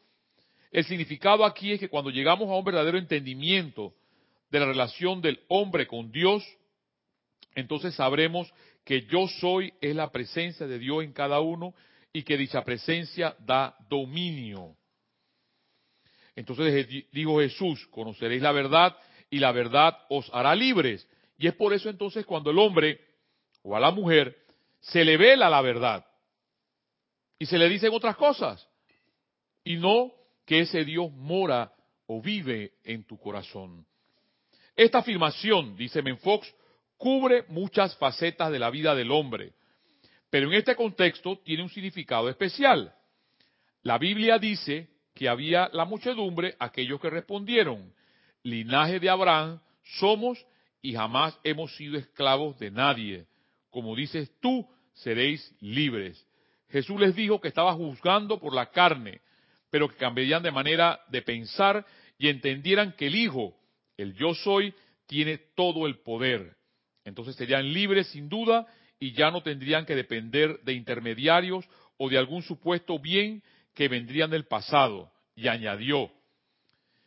El 0.70 0.84
significado 0.84 1.46
aquí 1.46 1.72
es 1.72 1.80
que 1.80 1.88
cuando 1.88 2.10
llegamos 2.10 2.48
a 2.48 2.54
un 2.54 2.64
verdadero 2.64 2.98
entendimiento 2.98 3.94
de 4.50 4.60
la 4.60 4.66
relación 4.66 5.22
del 5.22 5.40
hombre 5.48 5.86
con 5.86 6.12
Dios, 6.12 6.44
entonces 7.54 7.94
sabremos 7.94 8.52
que 8.90 9.02
yo 9.02 9.28
soy 9.28 9.72
es 9.80 9.94
la 9.94 10.10
presencia 10.10 10.66
de 10.66 10.76
Dios 10.76 11.04
en 11.04 11.12
cada 11.12 11.38
uno 11.38 11.74
y 12.12 12.24
que 12.24 12.36
dicha 12.36 12.64
presencia 12.64 13.36
da 13.38 13.76
dominio. 13.88 14.74
Entonces 16.34 16.88
dijo 17.12 17.38
Jesús, 17.38 17.86
conoceréis 17.92 18.42
la 18.42 18.50
verdad 18.50 18.96
y 19.30 19.38
la 19.38 19.52
verdad 19.52 19.96
os 20.08 20.28
hará 20.34 20.56
libres. 20.56 21.08
Y 21.38 21.46
es 21.46 21.54
por 21.54 21.72
eso 21.72 21.88
entonces 21.88 22.26
cuando 22.26 22.50
el 22.50 22.58
hombre 22.58 23.00
o 23.62 23.76
a 23.76 23.78
la 23.78 23.92
mujer 23.92 24.36
se 24.80 25.04
le 25.04 25.16
vela 25.16 25.48
la 25.48 25.62
verdad 25.62 26.04
y 27.38 27.46
se 27.46 27.58
le 27.58 27.68
dicen 27.68 27.92
otras 27.94 28.16
cosas. 28.16 28.68
Y 29.62 29.76
no 29.76 30.10
que 30.44 30.62
ese 30.62 30.84
Dios 30.84 31.12
mora 31.12 31.72
o 32.06 32.20
vive 32.20 32.72
en 32.82 33.04
tu 33.04 33.16
corazón. 33.20 33.86
Esta 34.74 34.98
afirmación, 34.98 35.76
dice 35.76 36.02
Menfox, 36.02 36.52
cubre 37.00 37.46
muchas 37.48 37.96
facetas 37.96 38.52
de 38.52 38.58
la 38.58 38.68
vida 38.68 38.94
del 38.94 39.10
hombre, 39.10 39.54
pero 40.28 40.48
en 40.48 40.52
este 40.52 40.76
contexto 40.76 41.38
tiene 41.38 41.62
un 41.62 41.70
significado 41.70 42.28
especial. 42.28 42.94
La 43.82 43.96
Biblia 43.96 44.38
dice 44.38 44.90
que 45.14 45.26
había 45.26 45.70
la 45.72 45.86
muchedumbre, 45.86 46.56
aquellos 46.58 47.00
que 47.00 47.08
respondieron, 47.08 47.90
linaje 48.42 49.00
de 49.00 49.08
Abraham 49.08 49.60
somos 49.98 50.44
y 50.82 50.92
jamás 50.92 51.38
hemos 51.42 51.74
sido 51.74 51.96
esclavos 51.96 52.58
de 52.58 52.70
nadie. 52.70 53.26
Como 53.70 53.96
dices 53.96 54.30
tú, 54.38 54.68
seréis 54.92 55.56
libres. 55.60 56.22
Jesús 56.68 57.00
les 57.00 57.16
dijo 57.16 57.40
que 57.40 57.48
estaba 57.48 57.72
juzgando 57.72 58.38
por 58.38 58.54
la 58.54 58.66
carne, 58.66 59.22
pero 59.70 59.88
que 59.88 59.96
cambiarían 59.96 60.42
de 60.42 60.52
manera 60.52 61.00
de 61.08 61.22
pensar 61.22 61.86
y 62.18 62.28
entendieran 62.28 62.92
que 62.92 63.06
el 63.06 63.14
Hijo, 63.14 63.56
el 63.96 64.12
yo 64.16 64.34
soy, 64.34 64.74
tiene 65.06 65.38
todo 65.38 65.86
el 65.86 66.00
poder. 66.00 66.59
Entonces 67.04 67.36
serían 67.36 67.72
libres 67.72 68.08
sin 68.08 68.28
duda 68.28 68.66
y 68.98 69.12
ya 69.12 69.30
no 69.30 69.42
tendrían 69.42 69.86
que 69.86 69.96
depender 69.96 70.60
de 70.60 70.74
intermediarios 70.74 71.64
o 71.96 72.08
de 72.08 72.18
algún 72.18 72.42
supuesto 72.42 72.98
bien 72.98 73.42
que 73.74 73.88
vendrían 73.88 74.30
del 74.30 74.46
pasado. 74.46 75.10
Y 75.34 75.48
añadió, 75.48 76.10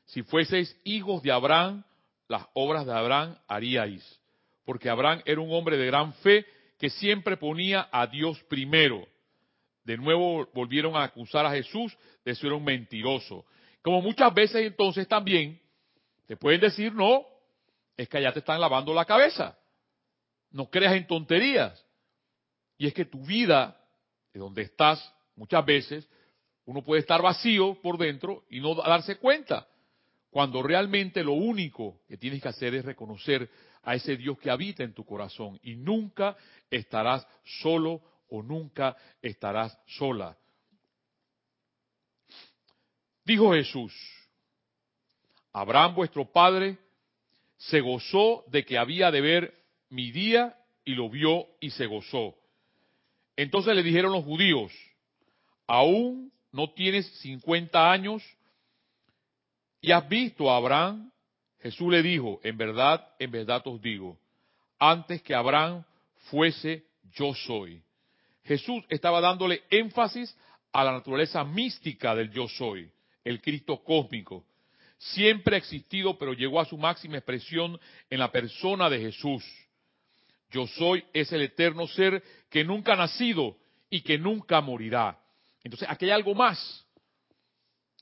si 0.05 0.23
fueseis 0.23 0.75
hijos 0.83 1.21
de 1.21 1.31
Abraham, 1.31 1.83
las 2.27 2.45
obras 2.53 2.85
de 2.85 2.93
Abraham 2.93 3.37
haríais. 3.47 4.19
Porque 4.65 4.89
Abraham 4.89 5.21
era 5.25 5.41
un 5.41 5.53
hombre 5.53 5.77
de 5.77 5.85
gran 5.85 6.13
fe 6.15 6.45
que 6.79 6.89
siempre 6.89 7.37
ponía 7.37 7.87
a 7.91 8.07
Dios 8.07 8.41
primero. 8.45 9.07
De 9.83 9.97
nuevo 9.97 10.47
volvieron 10.53 10.95
a 10.95 11.03
acusar 11.03 11.45
a 11.45 11.51
Jesús 11.51 11.95
de 12.23 12.35
ser 12.35 12.53
un 12.53 12.63
mentiroso. 12.63 13.45
Como 13.81 14.01
muchas 14.01 14.33
veces 14.33 14.65
entonces 14.65 15.07
también 15.07 15.59
te 16.25 16.37
pueden 16.37 16.61
decir, 16.61 16.93
no, 16.93 17.25
es 17.97 18.07
que 18.07 18.17
allá 18.17 18.31
te 18.31 18.39
están 18.39 18.59
lavando 18.59 18.93
la 18.93 19.05
cabeza. 19.05 19.57
No 20.53 20.69
creas 20.69 20.95
en 20.95 21.05
tonterías. 21.05 21.85
Y 22.77 22.87
es 22.87 22.93
que 22.93 23.03
tu 23.03 23.25
vida, 23.25 23.77
de 24.31 24.39
donde 24.39 24.61
estás, 24.61 25.13
muchas 25.35 25.65
veces, 25.65 26.09
uno 26.65 26.81
puede 26.81 27.01
estar 27.01 27.21
vacío 27.21 27.75
por 27.81 27.97
dentro 27.97 28.45
y 28.49 28.61
no 28.61 28.75
darse 28.75 29.17
cuenta. 29.17 29.67
Cuando 30.29 30.63
realmente 30.63 31.23
lo 31.23 31.33
único 31.33 31.99
que 32.07 32.17
tienes 32.17 32.41
que 32.41 32.47
hacer 32.47 32.73
es 32.73 32.85
reconocer 32.85 33.49
a 33.83 33.95
ese 33.95 34.15
Dios 34.15 34.39
que 34.39 34.49
habita 34.49 34.83
en 34.83 34.93
tu 34.93 35.05
corazón 35.05 35.59
y 35.61 35.75
nunca 35.75 36.37
estarás 36.69 37.27
solo 37.61 38.01
o 38.29 38.41
nunca 38.41 38.95
estarás 39.21 39.77
sola. 39.85 40.37
Dijo 43.25 43.53
Jesús, 43.53 43.93
Abraham 45.51 45.95
vuestro 45.95 46.31
padre 46.31 46.77
se 47.57 47.79
gozó 47.79 48.43
de 48.47 48.65
que 48.65 48.77
había 48.77 49.11
de 49.11 49.21
ver 49.21 49.62
mi 49.93 50.11
día 50.11 50.57
y 50.83 50.95
lo 50.95 51.07
vio 51.07 51.45
y 51.59 51.69
se 51.69 51.85
gozó. 51.85 52.35
Entonces 53.37 53.75
le 53.75 53.83
dijeron 53.83 54.11
los 54.11 54.23
judíos, 54.23 54.71
aún 55.67 56.31
no 56.51 56.71
tienes 56.71 57.07
50 57.19 57.91
años 57.91 58.23
y 59.81 59.91
has 59.91 60.07
visto 60.09 60.49
a 60.49 60.57
Abraham. 60.57 61.11
Jesús 61.61 61.91
le 61.91 62.01
dijo, 62.01 62.39
en 62.43 62.57
verdad, 62.57 63.07
en 63.19 63.31
verdad 63.31 63.61
os 63.65 63.81
digo, 63.81 64.17
antes 64.79 65.21
que 65.21 65.35
Abraham 65.35 65.83
fuese, 66.29 66.83
yo 67.13 67.33
soy. 67.35 67.81
Jesús 68.45 68.83
estaba 68.89 69.21
dándole 69.21 69.61
énfasis 69.69 70.35
a 70.71 70.83
la 70.83 70.91
naturaleza 70.91 71.43
mística 71.43 72.15
del 72.15 72.31
yo 72.31 72.47
soy, 72.47 72.89
el 73.23 73.39
Cristo 73.41 73.83
cósmico. 73.83 74.43
Siempre 74.97 75.55
ha 75.55 75.59
existido, 75.59 76.17
pero 76.17 76.33
llegó 76.33 76.59
a 76.59 76.65
su 76.65 76.77
máxima 76.77 77.17
expresión 77.17 77.79
en 78.09 78.19
la 78.19 78.31
persona 78.31 78.89
de 78.89 78.99
Jesús. 78.99 79.43
Yo 80.53 80.67
soy 80.67 81.03
es 81.13 81.31
el 81.31 81.41
eterno 81.41 81.87
ser 81.87 82.23
que 82.51 82.63
nunca 82.63 82.93
ha 82.93 82.95
nacido 82.95 83.57
y 83.89 84.01
que 84.01 84.19
nunca 84.19 84.61
morirá. 84.61 85.19
Entonces, 85.63 85.87
aquí 85.89 86.05
hay 86.05 86.11
algo 86.11 86.35
más 86.35 86.85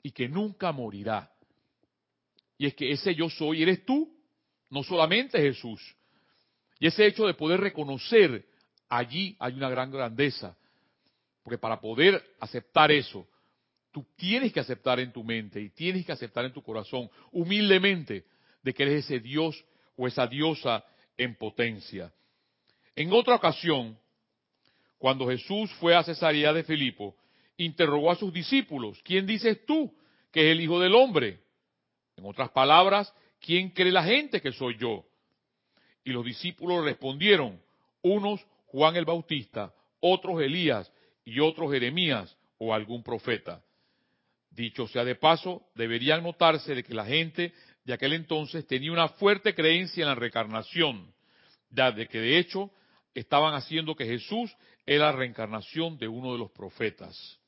y 0.02 0.10
que 0.10 0.28
nunca 0.28 0.70
morirá. 0.70 1.32
Y 2.58 2.66
es 2.66 2.74
que 2.74 2.92
ese 2.92 3.14
yo 3.14 3.30
soy 3.30 3.62
eres 3.62 3.86
tú, 3.86 4.14
no 4.68 4.82
solamente 4.82 5.40
Jesús. 5.40 5.80
Y 6.78 6.86
ese 6.88 7.06
hecho 7.06 7.26
de 7.26 7.32
poder 7.32 7.58
reconocer 7.58 8.44
allí 8.90 9.34
hay 9.38 9.54
una 9.54 9.70
gran 9.70 9.90
grandeza. 9.90 10.54
Porque 11.42 11.56
para 11.56 11.80
poder 11.80 12.22
aceptar 12.38 12.92
eso, 12.92 13.26
tú 13.90 14.04
tienes 14.14 14.52
que 14.52 14.60
aceptar 14.60 15.00
en 15.00 15.10
tu 15.10 15.24
mente 15.24 15.58
y 15.58 15.70
tienes 15.70 16.04
que 16.04 16.12
aceptar 16.12 16.44
en 16.44 16.52
tu 16.52 16.62
corazón 16.62 17.08
humildemente 17.30 18.26
de 18.62 18.74
que 18.74 18.82
eres 18.82 19.06
ese 19.06 19.20
Dios 19.20 19.64
o 19.96 20.06
esa 20.06 20.26
diosa 20.26 20.84
en 21.16 21.34
potencia. 21.36 22.12
En 22.94 23.12
otra 23.12 23.36
ocasión, 23.36 23.98
cuando 24.98 25.26
Jesús 25.28 25.70
fue 25.80 25.94
a 25.94 26.02
Cesarea 26.02 26.52
de 26.52 26.64
Filipo, 26.64 27.16
interrogó 27.56 28.10
a 28.10 28.16
sus 28.16 28.32
discípulos, 28.32 29.00
¿quién 29.02 29.26
dices 29.26 29.64
tú 29.66 29.94
que 30.30 30.40
es 30.40 30.52
el 30.52 30.60
Hijo 30.60 30.78
del 30.78 30.94
Hombre? 30.94 31.40
En 32.16 32.26
otras 32.26 32.50
palabras, 32.50 33.12
¿quién 33.40 33.70
cree 33.70 33.92
la 33.92 34.04
gente 34.04 34.40
que 34.40 34.52
soy 34.52 34.76
yo? 34.78 35.04
Y 36.04 36.10
los 36.10 36.24
discípulos 36.24 36.84
respondieron, 36.84 37.60
unos 38.02 38.44
Juan 38.66 38.96
el 38.96 39.04
Bautista, 39.04 39.72
otros 40.00 40.40
Elías 40.42 40.92
y 41.24 41.40
otros 41.40 41.72
Jeremías 41.72 42.36
o 42.58 42.74
algún 42.74 43.02
profeta. 43.02 43.62
Dicho 44.50 44.86
sea 44.86 45.04
de 45.04 45.14
paso, 45.14 45.62
deberían 45.74 46.22
notarse 46.22 46.74
de 46.74 46.82
que 46.82 46.94
la 46.94 47.06
gente 47.06 47.52
de 47.84 47.92
aquel 47.92 48.12
entonces 48.12 48.66
tenía 48.66 48.92
una 48.92 49.08
fuerte 49.08 49.54
creencia 49.54 50.02
en 50.02 50.08
la 50.08 50.14
reencarnación, 50.14 51.12
de 51.70 52.06
que 52.06 52.18
de 52.18 52.38
hecho 52.38 52.70
estaban 53.14 53.54
haciendo 53.54 53.94
que 53.94 54.06
Jesús 54.06 54.54
era 54.86 55.06
la 55.06 55.12
reencarnación 55.12 55.98
de 55.98 56.08
uno 56.08 56.32
de 56.32 56.38
los 56.38 56.50
profetas. 56.50 57.38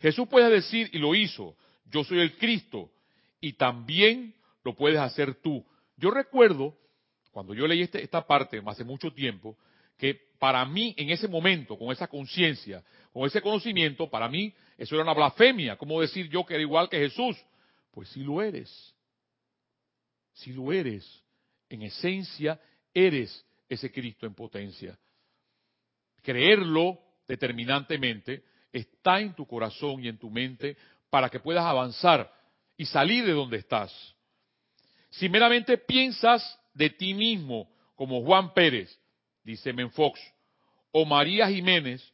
Jesús 0.00 0.28
puede 0.28 0.50
decir, 0.50 0.90
y 0.92 0.98
lo 0.98 1.14
hizo, 1.14 1.56
yo 1.86 2.04
soy 2.04 2.20
el 2.20 2.36
Cristo, 2.36 2.90
y 3.40 3.54
también 3.54 4.34
lo 4.62 4.74
puedes 4.74 4.98
hacer 4.98 5.34
tú. 5.36 5.64
Yo 5.96 6.10
recuerdo, 6.10 6.76
cuando 7.30 7.54
yo 7.54 7.66
leí 7.66 7.82
este, 7.82 8.02
esta 8.02 8.26
parte 8.26 8.62
hace 8.66 8.84
mucho 8.84 9.12
tiempo, 9.12 9.56
que 9.96 10.14
para 10.38 10.64
mí 10.64 10.94
en 10.96 11.10
ese 11.10 11.28
momento, 11.28 11.78
con 11.78 11.92
esa 11.92 12.08
conciencia, 12.08 12.82
con 13.12 13.26
ese 13.26 13.40
conocimiento, 13.40 14.10
para 14.10 14.28
mí 14.28 14.52
eso 14.76 14.94
era 14.94 15.04
una 15.04 15.14
blasfemia. 15.14 15.76
¿Cómo 15.76 16.00
decir 16.00 16.28
yo 16.28 16.44
que 16.44 16.54
era 16.54 16.62
igual 16.62 16.88
que 16.88 16.98
Jesús? 16.98 17.36
Pues 17.90 18.08
si 18.08 18.20
lo 18.20 18.42
eres. 18.42 18.94
Si 20.32 20.52
lo 20.52 20.72
eres. 20.72 21.22
En 21.68 21.82
esencia, 21.82 22.60
eres 22.92 23.44
ese 23.68 23.90
Cristo 23.90 24.26
en 24.26 24.34
potencia. 24.34 24.98
Creerlo 26.22 26.98
determinantemente 27.26 28.44
está 28.72 29.20
en 29.20 29.34
tu 29.34 29.46
corazón 29.46 30.04
y 30.04 30.08
en 30.08 30.18
tu 30.18 30.30
mente 30.30 30.76
para 31.10 31.28
que 31.30 31.40
puedas 31.40 31.64
avanzar 31.64 32.32
y 32.76 32.86
salir 32.86 33.24
de 33.24 33.32
donde 33.32 33.58
estás. 33.58 33.92
Si 35.10 35.28
meramente 35.28 35.78
piensas 35.78 36.58
de 36.72 36.90
ti 36.90 37.14
mismo 37.14 37.70
como 37.94 38.22
Juan 38.24 38.52
Pérez, 38.52 38.98
dice 39.44 39.72
Menfox, 39.72 40.20
o 40.90 41.04
María 41.04 41.48
Jiménez, 41.48 42.12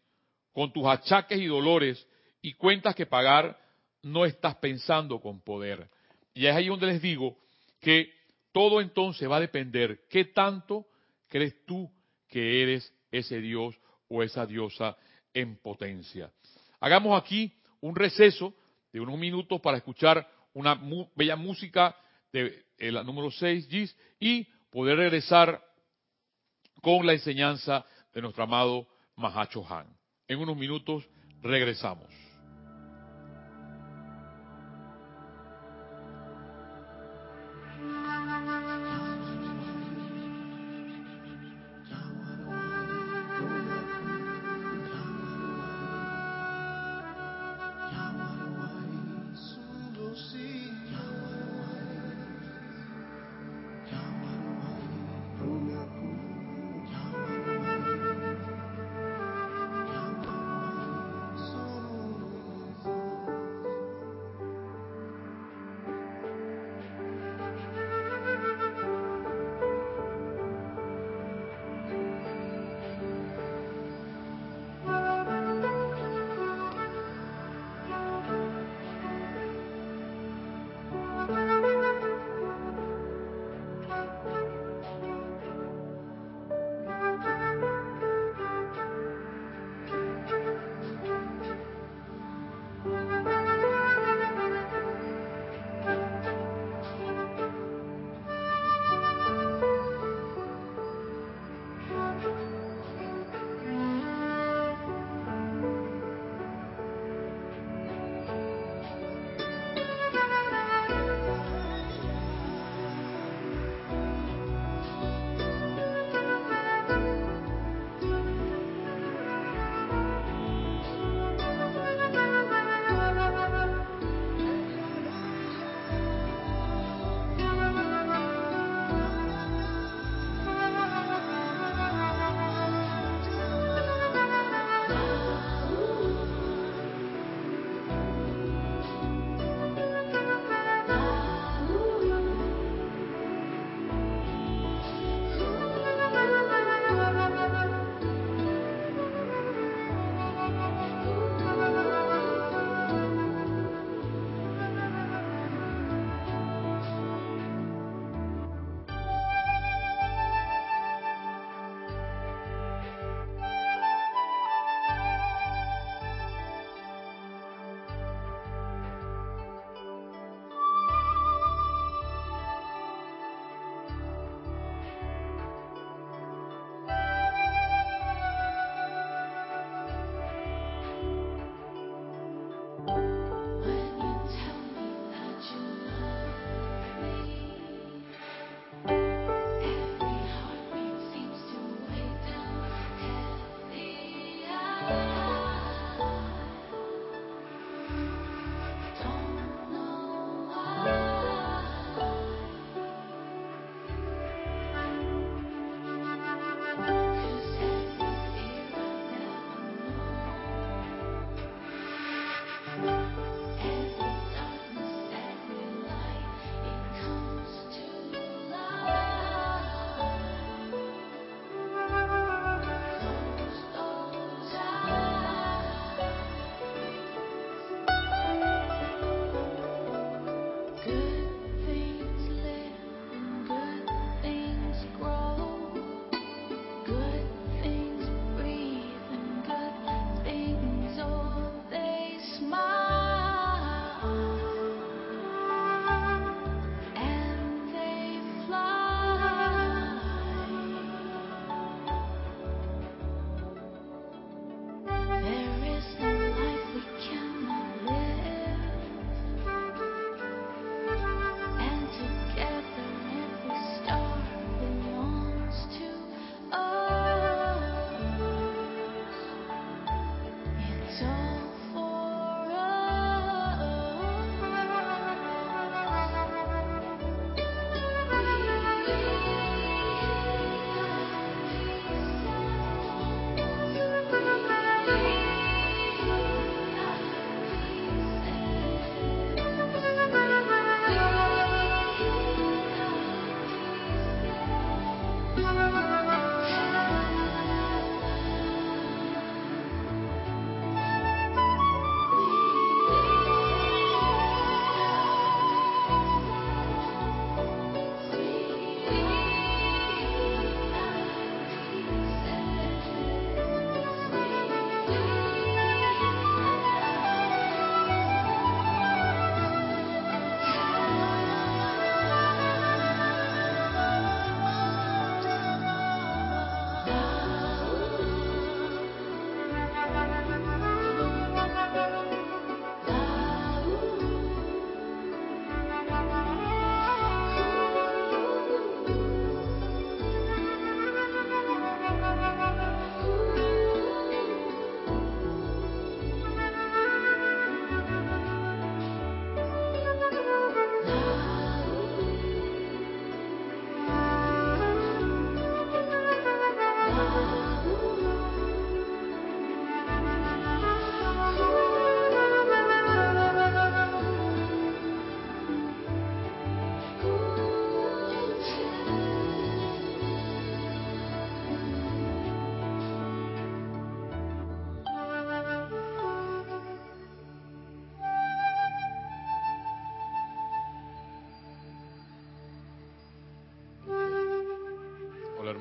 con 0.53 0.73
tus 0.73 0.87
achaques 0.87 1.39
y 1.39 1.47
dolores 1.47 2.07
y 2.43 2.55
cuentas 2.55 2.95
que 2.95 3.07
pagar, 3.07 3.59
no 4.03 4.25
estás 4.25 4.57
pensando 4.57 5.21
con 5.21 5.41
poder. 5.41 5.89
Y 6.35 6.47
es 6.47 6.55
ahí 6.55 6.67
donde 6.67 6.87
les 6.87 7.03
digo 7.03 7.37
que 7.81 8.13
todo 8.53 8.81
entonces 8.81 9.31
va 9.31 9.37
a 9.37 9.41
depender 9.41 10.07
qué 10.09 10.27
tanto 10.27 10.87
crees 11.31 11.65
tú 11.65 11.91
que 12.29 12.63
eres 12.63 12.93
ese 13.11 13.41
Dios 13.41 13.75
o 14.09 14.23
esa 14.23 14.45
diosa 14.45 14.97
en 15.33 15.57
potencia. 15.57 16.31
Hagamos 16.81 17.21
aquí 17.21 17.53
un 17.81 17.97
receso 17.97 18.53
de 18.93 19.01
unos 19.01 19.19
minutos 19.19 19.61
para 19.61 19.79
escuchar 19.79 20.29
una 20.53 20.79
bella 21.15 21.37
música 21.37 21.97
de 22.33 22.65
la 22.79 23.03
número 23.03 23.31
6, 23.31 23.69
Gis, 23.69 23.97
y 24.19 24.45
poder 24.71 24.99
regresar 24.99 25.65
con 26.83 27.07
la 27.07 27.13
enseñanza 27.13 27.85
de 28.13 28.23
nuestro 28.23 28.45
amado 28.45 28.89
Mahacho 29.17 29.65
Han. 29.73 29.87
En 30.27 30.39
unos 30.39 30.57
minutos 30.57 31.09
regresamos. 31.43 32.30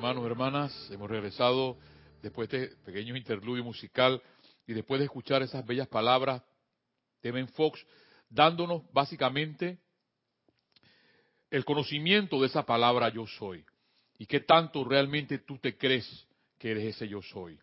Hermanos, 0.00 0.24
hermanas, 0.24 0.90
hemos 0.90 1.10
regresado 1.10 1.76
después 2.22 2.48
de 2.48 2.64
este 2.64 2.76
pequeño 2.86 3.14
interludio 3.14 3.62
musical 3.62 4.22
y 4.66 4.72
después 4.72 4.98
de 4.98 5.04
escuchar 5.04 5.42
esas 5.42 5.66
bellas 5.66 5.88
palabras 5.88 6.42
de 7.22 7.30
Ben 7.30 7.46
Fox, 7.48 7.84
dándonos 8.30 8.90
básicamente 8.94 9.78
el 11.50 11.66
conocimiento 11.66 12.40
de 12.40 12.46
esa 12.46 12.64
palabra 12.64 13.10
yo 13.10 13.26
soy 13.26 13.62
y 14.16 14.24
qué 14.24 14.40
tanto 14.40 14.84
realmente 14.84 15.40
tú 15.40 15.58
te 15.58 15.76
crees 15.76 16.26
que 16.58 16.70
eres 16.70 16.96
ese 16.96 17.06
yo 17.06 17.20
soy. 17.20 17.58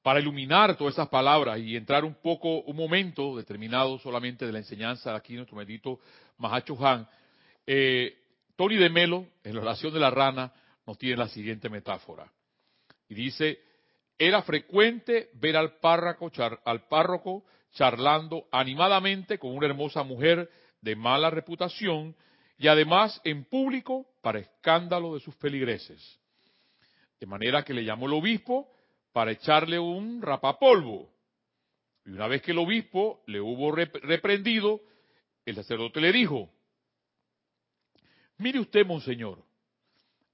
Para 0.00 0.20
iluminar 0.20 0.76
todas 0.76 0.94
esas 0.94 1.08
palabras 1.08 1.58
y 1.58 1.74
entrar 1.74 2.04
un 2.04 2.14
poco, 2.14 2.60
un 2.60 2.76
momento 2.76 3.36
determinado 3.36 3.98
solamente 3.98 4.46
de 4.46 4.52
la 4.52 4.58
enseñanza 4.58 5.10
de 5.10 5.16
aquí 5.16 5.34
nuestro 5.34 5.56
bendito 5.56 5.98
Mahacho 6.36 6.76
Han, 6.86 7.08
eh, 7.66 8.16
Tony 8.54 8.76
de 8.76 8.90
Melo, 8.90 9.26
en 9.42 9.56
la 9.56 9.62
oración 9.62 9.92
de 9.92 9.98
la 9.98 10.10
rana, 10.10 10.52
nos 10.88 10.96
tiene 10.96 11.18
la 11.18 11.28
siguiente 11.28 11.68
metáfora. 11.68 12.32
Y 13.10 13.14
dice, 13.14 13.60
era 14.16 14.40
frecuente 14.40 15.28
ver 15.34 15.54
al 15.58 15.80
párroco, 15.80 16.32
al 16.64 16.88
párroco 16.88 17.44
charlando 17.72 18.48
animadamente 18.50 19.38
con 19.38 19.54
una 19.54 19.66
hermosa 19.66 20.02
mujer 20.02 20.50
de 20.80 20.96
mala 20.96 21.28
reputación 21.28 22.16
y 22.56 22.68
además 22.68 23.20
en 23.24 23.44
público 23.44 24.06
para 24.22 24.38
escándalo 24.38 25.12
de 25.12 25.20
sus 25.20 25.34
feligreses. 25.36 26.18
De 27.20 27.26
manera 27.26 27.64
que 27.64 27.74
le 27.74 27.84
llamó 27.84 28.06
el 28.06 28.14
obispo 28.14 28.72
para 29.12 29.32
echarle 29.32 29.78
un 29.78 30.22
rapapolvo. 30.22 31.12
Y 32.06 32.12
una 32.12 32.28
vez 32.28 32.40
que 32.40 32.52
el 32.52 32.58
obispo 32.58 33.22
le 33.26 33.42
hubo 33.42 33.72
reprendido, 33.72 34.80
el 35.44 35.54
sacerdote 35.54 36.00
le 36.00 36.12
dijo, 36.12 36.48
mire 38.38 38.58
usted, 38.58 38.86
monseñor, 38.86 39.46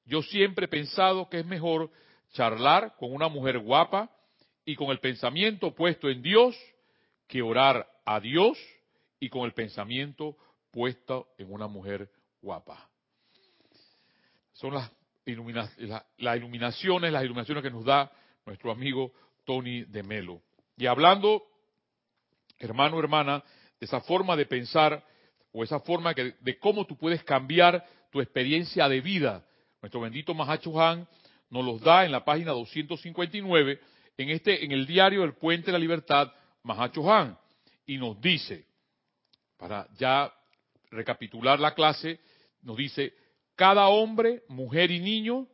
yo 0.07 0.23
siempre 0.23 0.67
he 0.67 0.69
pensado 0.69 1.29
que 1.29 1.41
es 1.41 1.47
mejor 1.47 1.91
charlar 2.33 2.95
con 2.97 3.13
una 3.13 3.29
mujer 3.29 3.59
guapa 3.59 4.11
y 4.65 4.77
con 4.77 4.91
el 4.91 5.01
pensamiento 5.01 5.75
puesto 5.75 6.09
en 6.09 6.23
Dios 6.23 6.57
que 7.27 7.43
orar 7.43 7.89
a 8.05 8.21
Dios 8.21 8.59
y 9.19 9.29
con 9.29 9.45
el 9.45 9.53
pensamiento 9.53 10.37
puesto 10.71 11.29
en 11.39 11.53
una 11.53 11.69
mujer 11.69 12.11
guapa. 12.43 12.89
Son 14.53 14.75
las, 14.75 14.91
las 16.19 16.37
iluminaciones, 16.37 17.13
las 17.13 17.25
iluminaciones 17.25 17.63
que 17.63 17.71
nos 17.71 17.85
da 17.85 18.11
nuestro 18.45 18.71
amigo 18.71 19.13
Tony 19.45 19.85
de 19.85 20.03
Melo. 20.03 20.43
Y 20.77 20.87
hablando, 20.87 21.43
hermano, 22.59 22.99
hermana, 22.99 23.43
de 23.81 23.87
esa 23.87 24.01
forma 24.01 24.37
de 24.37 24.47
pensar 24.47 25.05
o 25.53 25.63
esa 25.63 25.81
forma 25.81 26.13
de 26.13 26.59
cómo 26.59 26.85
tú 26.85 26.97
puedes 26.97 27.23
cambiar 27.23 27.85
tu 28.11 28.21
experiencia 28.21 28.89
de 28.89 29.01
vida. 29.01 29.45
Nuestro 29.85 30.01
bendito 30.01 30.33
Mahacho 30.33 30.81
Han 30.81 31.07
nos 31.51 31.63
los 31.63 31.79
da 31.83 32.07
en 32.07 32.13
la 32.13 32.25
página 32.25 32.53
259 32.53 33.79
en 34.17 34.31
este 34.31 34.65
en 34.65 34.73
el 34.73 34.87
diario 34.87 35.23
El 35.25 35.35
Puente 35.35 35.67
de 35.67 35.73
la 35.73 35.79
Libertad 35.79 36.33
Mahacho 36.63 37.13
Han 37.13 37.37
y 37.85 37.99
nos 37.99 38.19
dice 38.19 38.65
para 39.59 39.87
ya 39.99 40.33
recapitular 40.91 41.61
la 41.61 41.75
clase 41.75 42.19
nos 42.63 42.79
dice 42.79 43.13
cada 43.57 43.89
hombre, 43.89 44.45
mujer 44.49 44.91
y 44.91 45.01
niño 45.01 45.49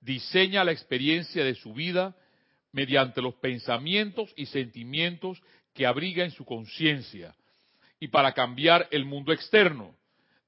diseña 0.00 0.62
la 0.62 0.70
experiencia 0.70 1.42
de 1.42 1.56
su 1.56 1.74
vida 1.74 2.14
mediante 2.70 3.20
los 3.20 3.34
pensamientos 3.34 4.32
y 4.36 4.46
sentimientos 4.46 5.42
que 5.74 5.84
abriga 5.84 6.22
en 6.22 6.30
su 6.30 6.44
conciencia 6.44 7.34
y 7.98 8.06
para 8.06 8.34
cambiar 8.34 8.86
el 8.92 9.04
mundo 9.04 9.32
externo 9.32 9.97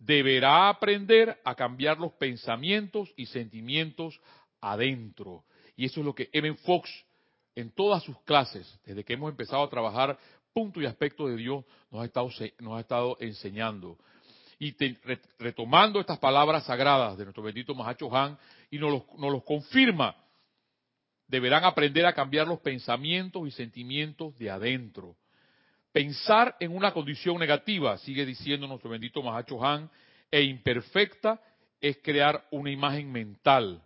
deberá 0.01 0.70
aprender 0.70 1.38
a 1.44 1.55
cambiar 1.55 1.98
los 1.98 2.12
pensamientos 2.14 3.12
y 3.16 3.26
sentimientos 3.26 4.18
adentro. 4.61 5.44
Y 5.76 5.84
eso 5.84 6.01
es 6.01 6.07
lo 6.07 6.14
que 6.14 6.28
Evan 6.32 6.57
Fox 6.57 6.90
en 7.55 7.70
todas 7.70 8.03
sus 8.03 8.18
clases, 8.22 8.80
desde 8.84 9.05
que 9.05 9.12
hemos 9.12 9.30
empezado 9.30 9.62
a 9.62 9.70
trabajar 9.70 10.18
punto 10.53 10.80
y 10.80 10.86
aspecto 10.86 11.28
de 11.28 11.36
Dios, 11.36 11.64
nos 11.90 12.03
ha 12.03 12.05
estado, 12.07 12.30
nos 12.59 12.76
ha 12.76 12.80
estado 12.80 13.16
enseñando. 13.20 13.98
Y 14.59 14.74
retomando 15.38 16.01
estas 16.01 16.18
palabras 16.18 16.64
sagradas 16.64 17.16
de 17.16 17.24
nuestro 17.24 17.42
bendito 17.42 17.74
Mahacho 17.74 18.14
Han, 18.14 18.38
y 18.70 18.78
nos 18.78 18.90
los, 18.90 19.03
nos 19.18 19.32
los 19.32 19.44
confirma, 19.44 20.16
deberán 21.26 21.64
aprender 21.64 22.07
a 22.07 22.12
cambiar 22.12 22.46
los 22.46 22.61
pensamientos 22.61 23.46
y 23.46 23.51
sentimientos 23.51 24.36
de 24.38 24.51
adentro. 24.51 25.16
Pensar 25.93 26.57
en 26.61 26.74
una 26.74 26.93
condición 26.93 27.38
negativa, 27.38 27.99
sigue 27.99 28.24
diciendo 28.24 28.66
nuestro 28.66 28.91
bendito 28.91 29.22
Mahacho 29.22 29.64
Han, 29.64 29.91
e 30.30 30.43
imperfecta 30.43 31.41
es 31.80 31.99
crear 32.03 32.47
una 32.53 32.70
imagen 32.70 33.11
mental, 33.11 33.82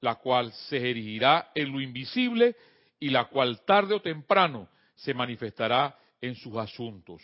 la 0.00 0.14
cual 0.16 0.52
se 0.52 0.76
erigirá 0.76 1.50
en 1.54 1.72
lo 1.72 1.80
invisible 1.80 2.54
y 3.00 3.08
la 3.08 3.24
cual 3.24 3.64
tarde 3.64 3.94
o 3.94 4.00
temprano 4.00 4.68
se 4.94 5.12
manifestará 5.14 5.98
en 6.20 6.36
sus 6.36 6.56
asuntos. 6.56 7.22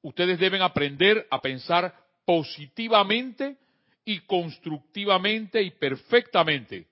Ustedes 0.00 0.38
deben 0.38 0.62
aprender 0.62 1.26
a 1.30 1.42
pensar 1.42 1.94
positivamente 2.24 3.58
y 4.04 4.20
constructivamente 4.20 5.60
y 5.62 5.72
perfectamente. 5.72 6.86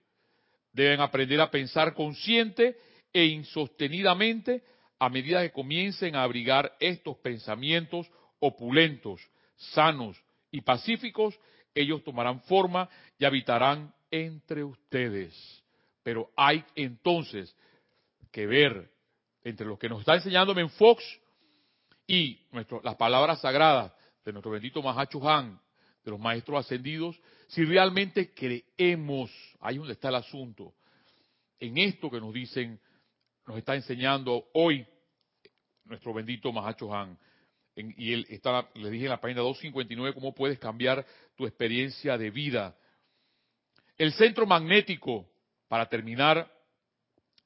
Deben 0.72 1.00
aprender 1.00 1.40
a 1.40 1.50
pensar 1.50 1.94
consciente 1.94 2.76
e 3.12 3.24
insostenidamente 3.24 4.62
a 4.98 5.08
medida 5.08 5.42
que 5.42 5.52
comiencen 5.52 6.16
a 6.16 6.22
abrigar 6.22 6.76
estos 6.80 7.16
pensamientos 7.18 8.10
opulentos, 8.40 9.20
sanos 9.56 10.20
y 10.50 10.60
pacíficos, 10.60 11.38
ellos 11.74 12.02
tomarán 12.04 12.40
forma 12.42 12.88
y 13.18 13.24
habitarán 13.24 13.94
entre 14.10 14.64
ustedes. 14.64 15.62
Pero 16.02 16.30
hay 16.36 16.64
entonces 16.74 17.54
que 18.32 18.46
ver 18.46 18.90
entre 19.44 19.66
lo 19.66 19.78
que 19.78 19.88
nos 19.88 20.00
está 20.00 20.14
enseñando 20.14 20.54
Fox 20.70 21.04
y 22.06 22.40
las 22.82 22.96
palabras 22.96 23.40
sagradas 23.40 23.92
de 24.24 24.32
nuestro 24.32 24.50
bendito 24.50 24.82
Mahacho 24.82 25.26
Han, 25.28 25.60
de 26.04 26.10
los 26.10 26.20
maestros 26.20 26.64
ascendidos, 26.64 27.20
si 27.48 27.64
realmente 27.64 28.32
creemos, 28.34 29.30
ahí 29.60 29.78
donde 29.78 29.92
está 29.94 30.08
el 30.08 30.16
asunto, 30.16 30.74
en 31.58 31.78
esto 31.78 32.10
que 32.10 32.20
nos 32.20 32.32
dicen 32.32 32.80
nos 33.48 33.56
está 33.56 33.74
enseñando 33.74 34.44
hoy 34.52 34.86
nuestro 35.86 36.12
bendito 36.12 36.52
Mahacho 36.52 36.94
Han. 36.94 37.18
y 37.74 38.12
él 38.12 38.26
está, 38.28 38.68
le 38.74 38.90
dije 38.90 39.04
en 39.04 39.10
la 39.10 39.20
página 39.20 39.40
259 39.40 40.12
cómo 40.12 40.34
puedes 40.34 40.58
cambiar 40.58 41.06
tu 41.34 41.46
experiencia 41.46 42.18
de 42.18 42.30
vida. 42.30 42.76
El 43.96 44.12
centro 44.12 44.46
magnético, 44.46 45.26
para 45.66 45.88
terminar, 45.88 46.52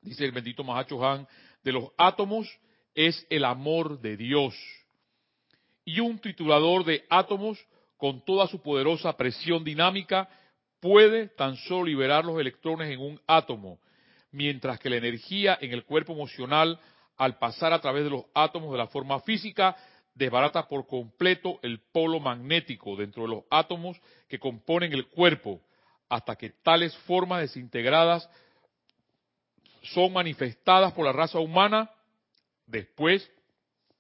dice 0.00 0.24
el 0.24 0.32
bendito 0.32 0.64
Mahacho 0.64 1.07
Han, 1.07 1.28
de 1.62 1.70
los 1.70 1.92
átomos 1.96 2.48
es 2.96 3.24
el 3.30 3.44
amor 3.44 4.00
de 4.00 4.16
Dios. 4.16 4.57
Y 5.84 6.00
un 6.00 6.18
triturador 6.18 6.84
de 6.84 7.05
átomos 7.11 7.64
con 7.96 8.24
toda 8.24 8.48
su 8.48 8.61
poderosa 8.61 9.16
presión 9.16 9.62
dinámica 9.62 10.28
puede 10.80 11.28
tan 11.28 11.57
solo 11.59 11.84
liberar 11.84 12.24
los 12.24 12.40
electrones 12.40 12.90
en 12.90 12.98
un 12.98 13.20
átomo 13.24 13.78
mientras 14.33 14.80
que 14.80 14.91
la 14.91 14.97
energía 14.97 15.57
en 15.61 15.72
el 15.72 15.85
cuerpo 15.85 16.12
emocional, 16.12 16.80
al 17.16 17.39
pasar 17.39 17.72
a 17.72 17.80
través 17.80 18.05
de 18.05 18.11
los 18.11 18.24
átomos 18.35 18.72
de 18.72 18.78
la 18.78 18.89
forma 18.89 19.20
física, 19.20 19.76
desbarata 20.14 20.66
por 20.68 20.87
completo 20.87 21.61
el 21.62 21.80
polo 21.93 22.20
magnético 22.20 22.97
dentro 22.97 23.22
de 23.22 23.28
los 23.28 23.45
átomos 23.51 23.99
que 24.28 24.39
componen 24.39 24.93
el 24.93 25.07
cuerpo, 25.07 25.61
hasta 26.09 26.37
que 26.37 26.51
tales 26.51 26.97
formas 26.99 27.41
desintegradas 27.41 28.28
son 29.83 30.12
manifestadas 30.12 30.93
por 30.93 31.05
la 31.05 31.12
raza 31.12 31.39
humana 31.39 31.91
después 32.66 33.30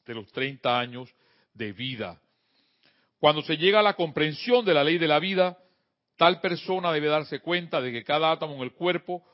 de 0.06 0.14
los 0.14 0.30
30 0.32 0.78
años 0.78 1.14
de 1.54 1.72
vida. 1.72 2.20
Cuando 3.18 3.42
se 3.42 3.56
llega 3.56 3.80
a 3.80 3.82
la 3.82 3.94
comprensión 3.94 4.64
de 4.64 4.74
la 4.74 4.84
ley 4.84 4.98
de 4.98 5.08
la 5.08 5.18
vida, 5.18 5.58
tal 6.16 6.40
persona 6.40 6.92
debe 6.92 7.08
darse 7.08 7.40
cuenta 7.40 7.80
de 7.80 7.92
que 7.92 8.04
cada 8.04 8.30
átomo 8.30 8.56
en 8.56 8.62
el 8.62 8.72
cuerpo 8.72 9.24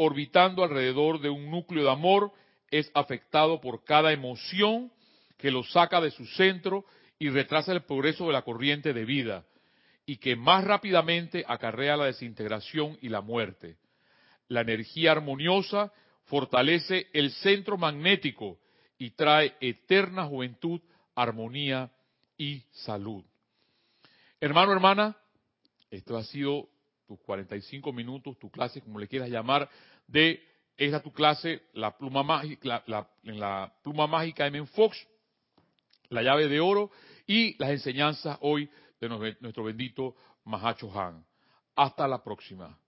orbitando 0.00 0.62
alrededor 0.62 1.20
de 1.20 1.28
un 1.28 1.50
núcleo 1.50 1.82
de 1.82 1.90
amor, 1.90 2.32
es 2.70 2.88
afectado 2.94 3.60
por 3.60 3.82
cada 3.82 4.12
emoción 4.12 4.92
que 5.36 5.50
lo 5.50 5.64
saca 5.64 6.00
de 6.00 6.12
su 6.12 6.24
centro 6.24 6.84
y 7.18 7.30
retrasa 7.30 7.72
el 7.72 7.82
progreso 7.82 8.28
de 8.28 8.32
la 8.32 8.42
corriente 8.42 8.92
de 8.92 9.04
vida, 9.04 9.44
y 10.06 10.18
que 10.18 10.36
más 10.36 10.62
rápidamente 10.62 11.44
acarrea 11.48 11.96
la 11.96 12.04
desintegración 12.04 12.96
y 13.02 13.08
la 13.08 13.22
muerte. 13.22 13.76
La 14.46 14.60
energía 14.60 15.10
armoniosa 15.10 15.92
fortalece 16.26 17.08
el 17.12 17.32
centro 17.32 17.76
magnético 17.76 18.60
y 18.98 19.10
trae 19.10 19.56
eterna 19.60 20.26
juventud, 20.26 20.80
armonía 21.16 21.90
y 22.36 22.62
salud. 22.70 23.24
Hermano, 24.40 24.72
hermana, 24.72 25.16
esto 25.90 26.16
ha 26.16 26.22
sido 26.22 26.68
tus 27.08 27.18
45 27.20 27.92
minutos, 27.92 28.38
tu 28.38 28.50
clase, 28.50 28.82
como 28.82 28.98
le 28.98 29.08
quieras 29.08 29.30
llamar, 29.30 29.68
de 30.06 30.40
esa 30.76 31.02
tu 31.02 31.12
clase, 31.12 31.62
la 31.72 31.96
pluma 31.96 32.22
mágica, 32.22 32.84
la, 32.86 33.08
la 33.22 33.72
pluma 33.82 34.06
mágica 34.06 34.46
M. 34.46 34.64
Fox, 34.66 35.08
la 36.10 36.22
llave 36.22 36.48
de 36.48 36.60
oro 36.60 36.90
y 37.26 37.56
las 37.58 37.70
enseñanzas 37.70 38.38
hoy 38.42 38.70
de 39.00 39.08
nuestro 39.40 39.64
bendito 39.64 40.14
Mahacho 40.44 40.92
Han. 40.98 41.24
Hasta 41.74 42.06
la 42.06 42.22
próxima. 42.22 42.78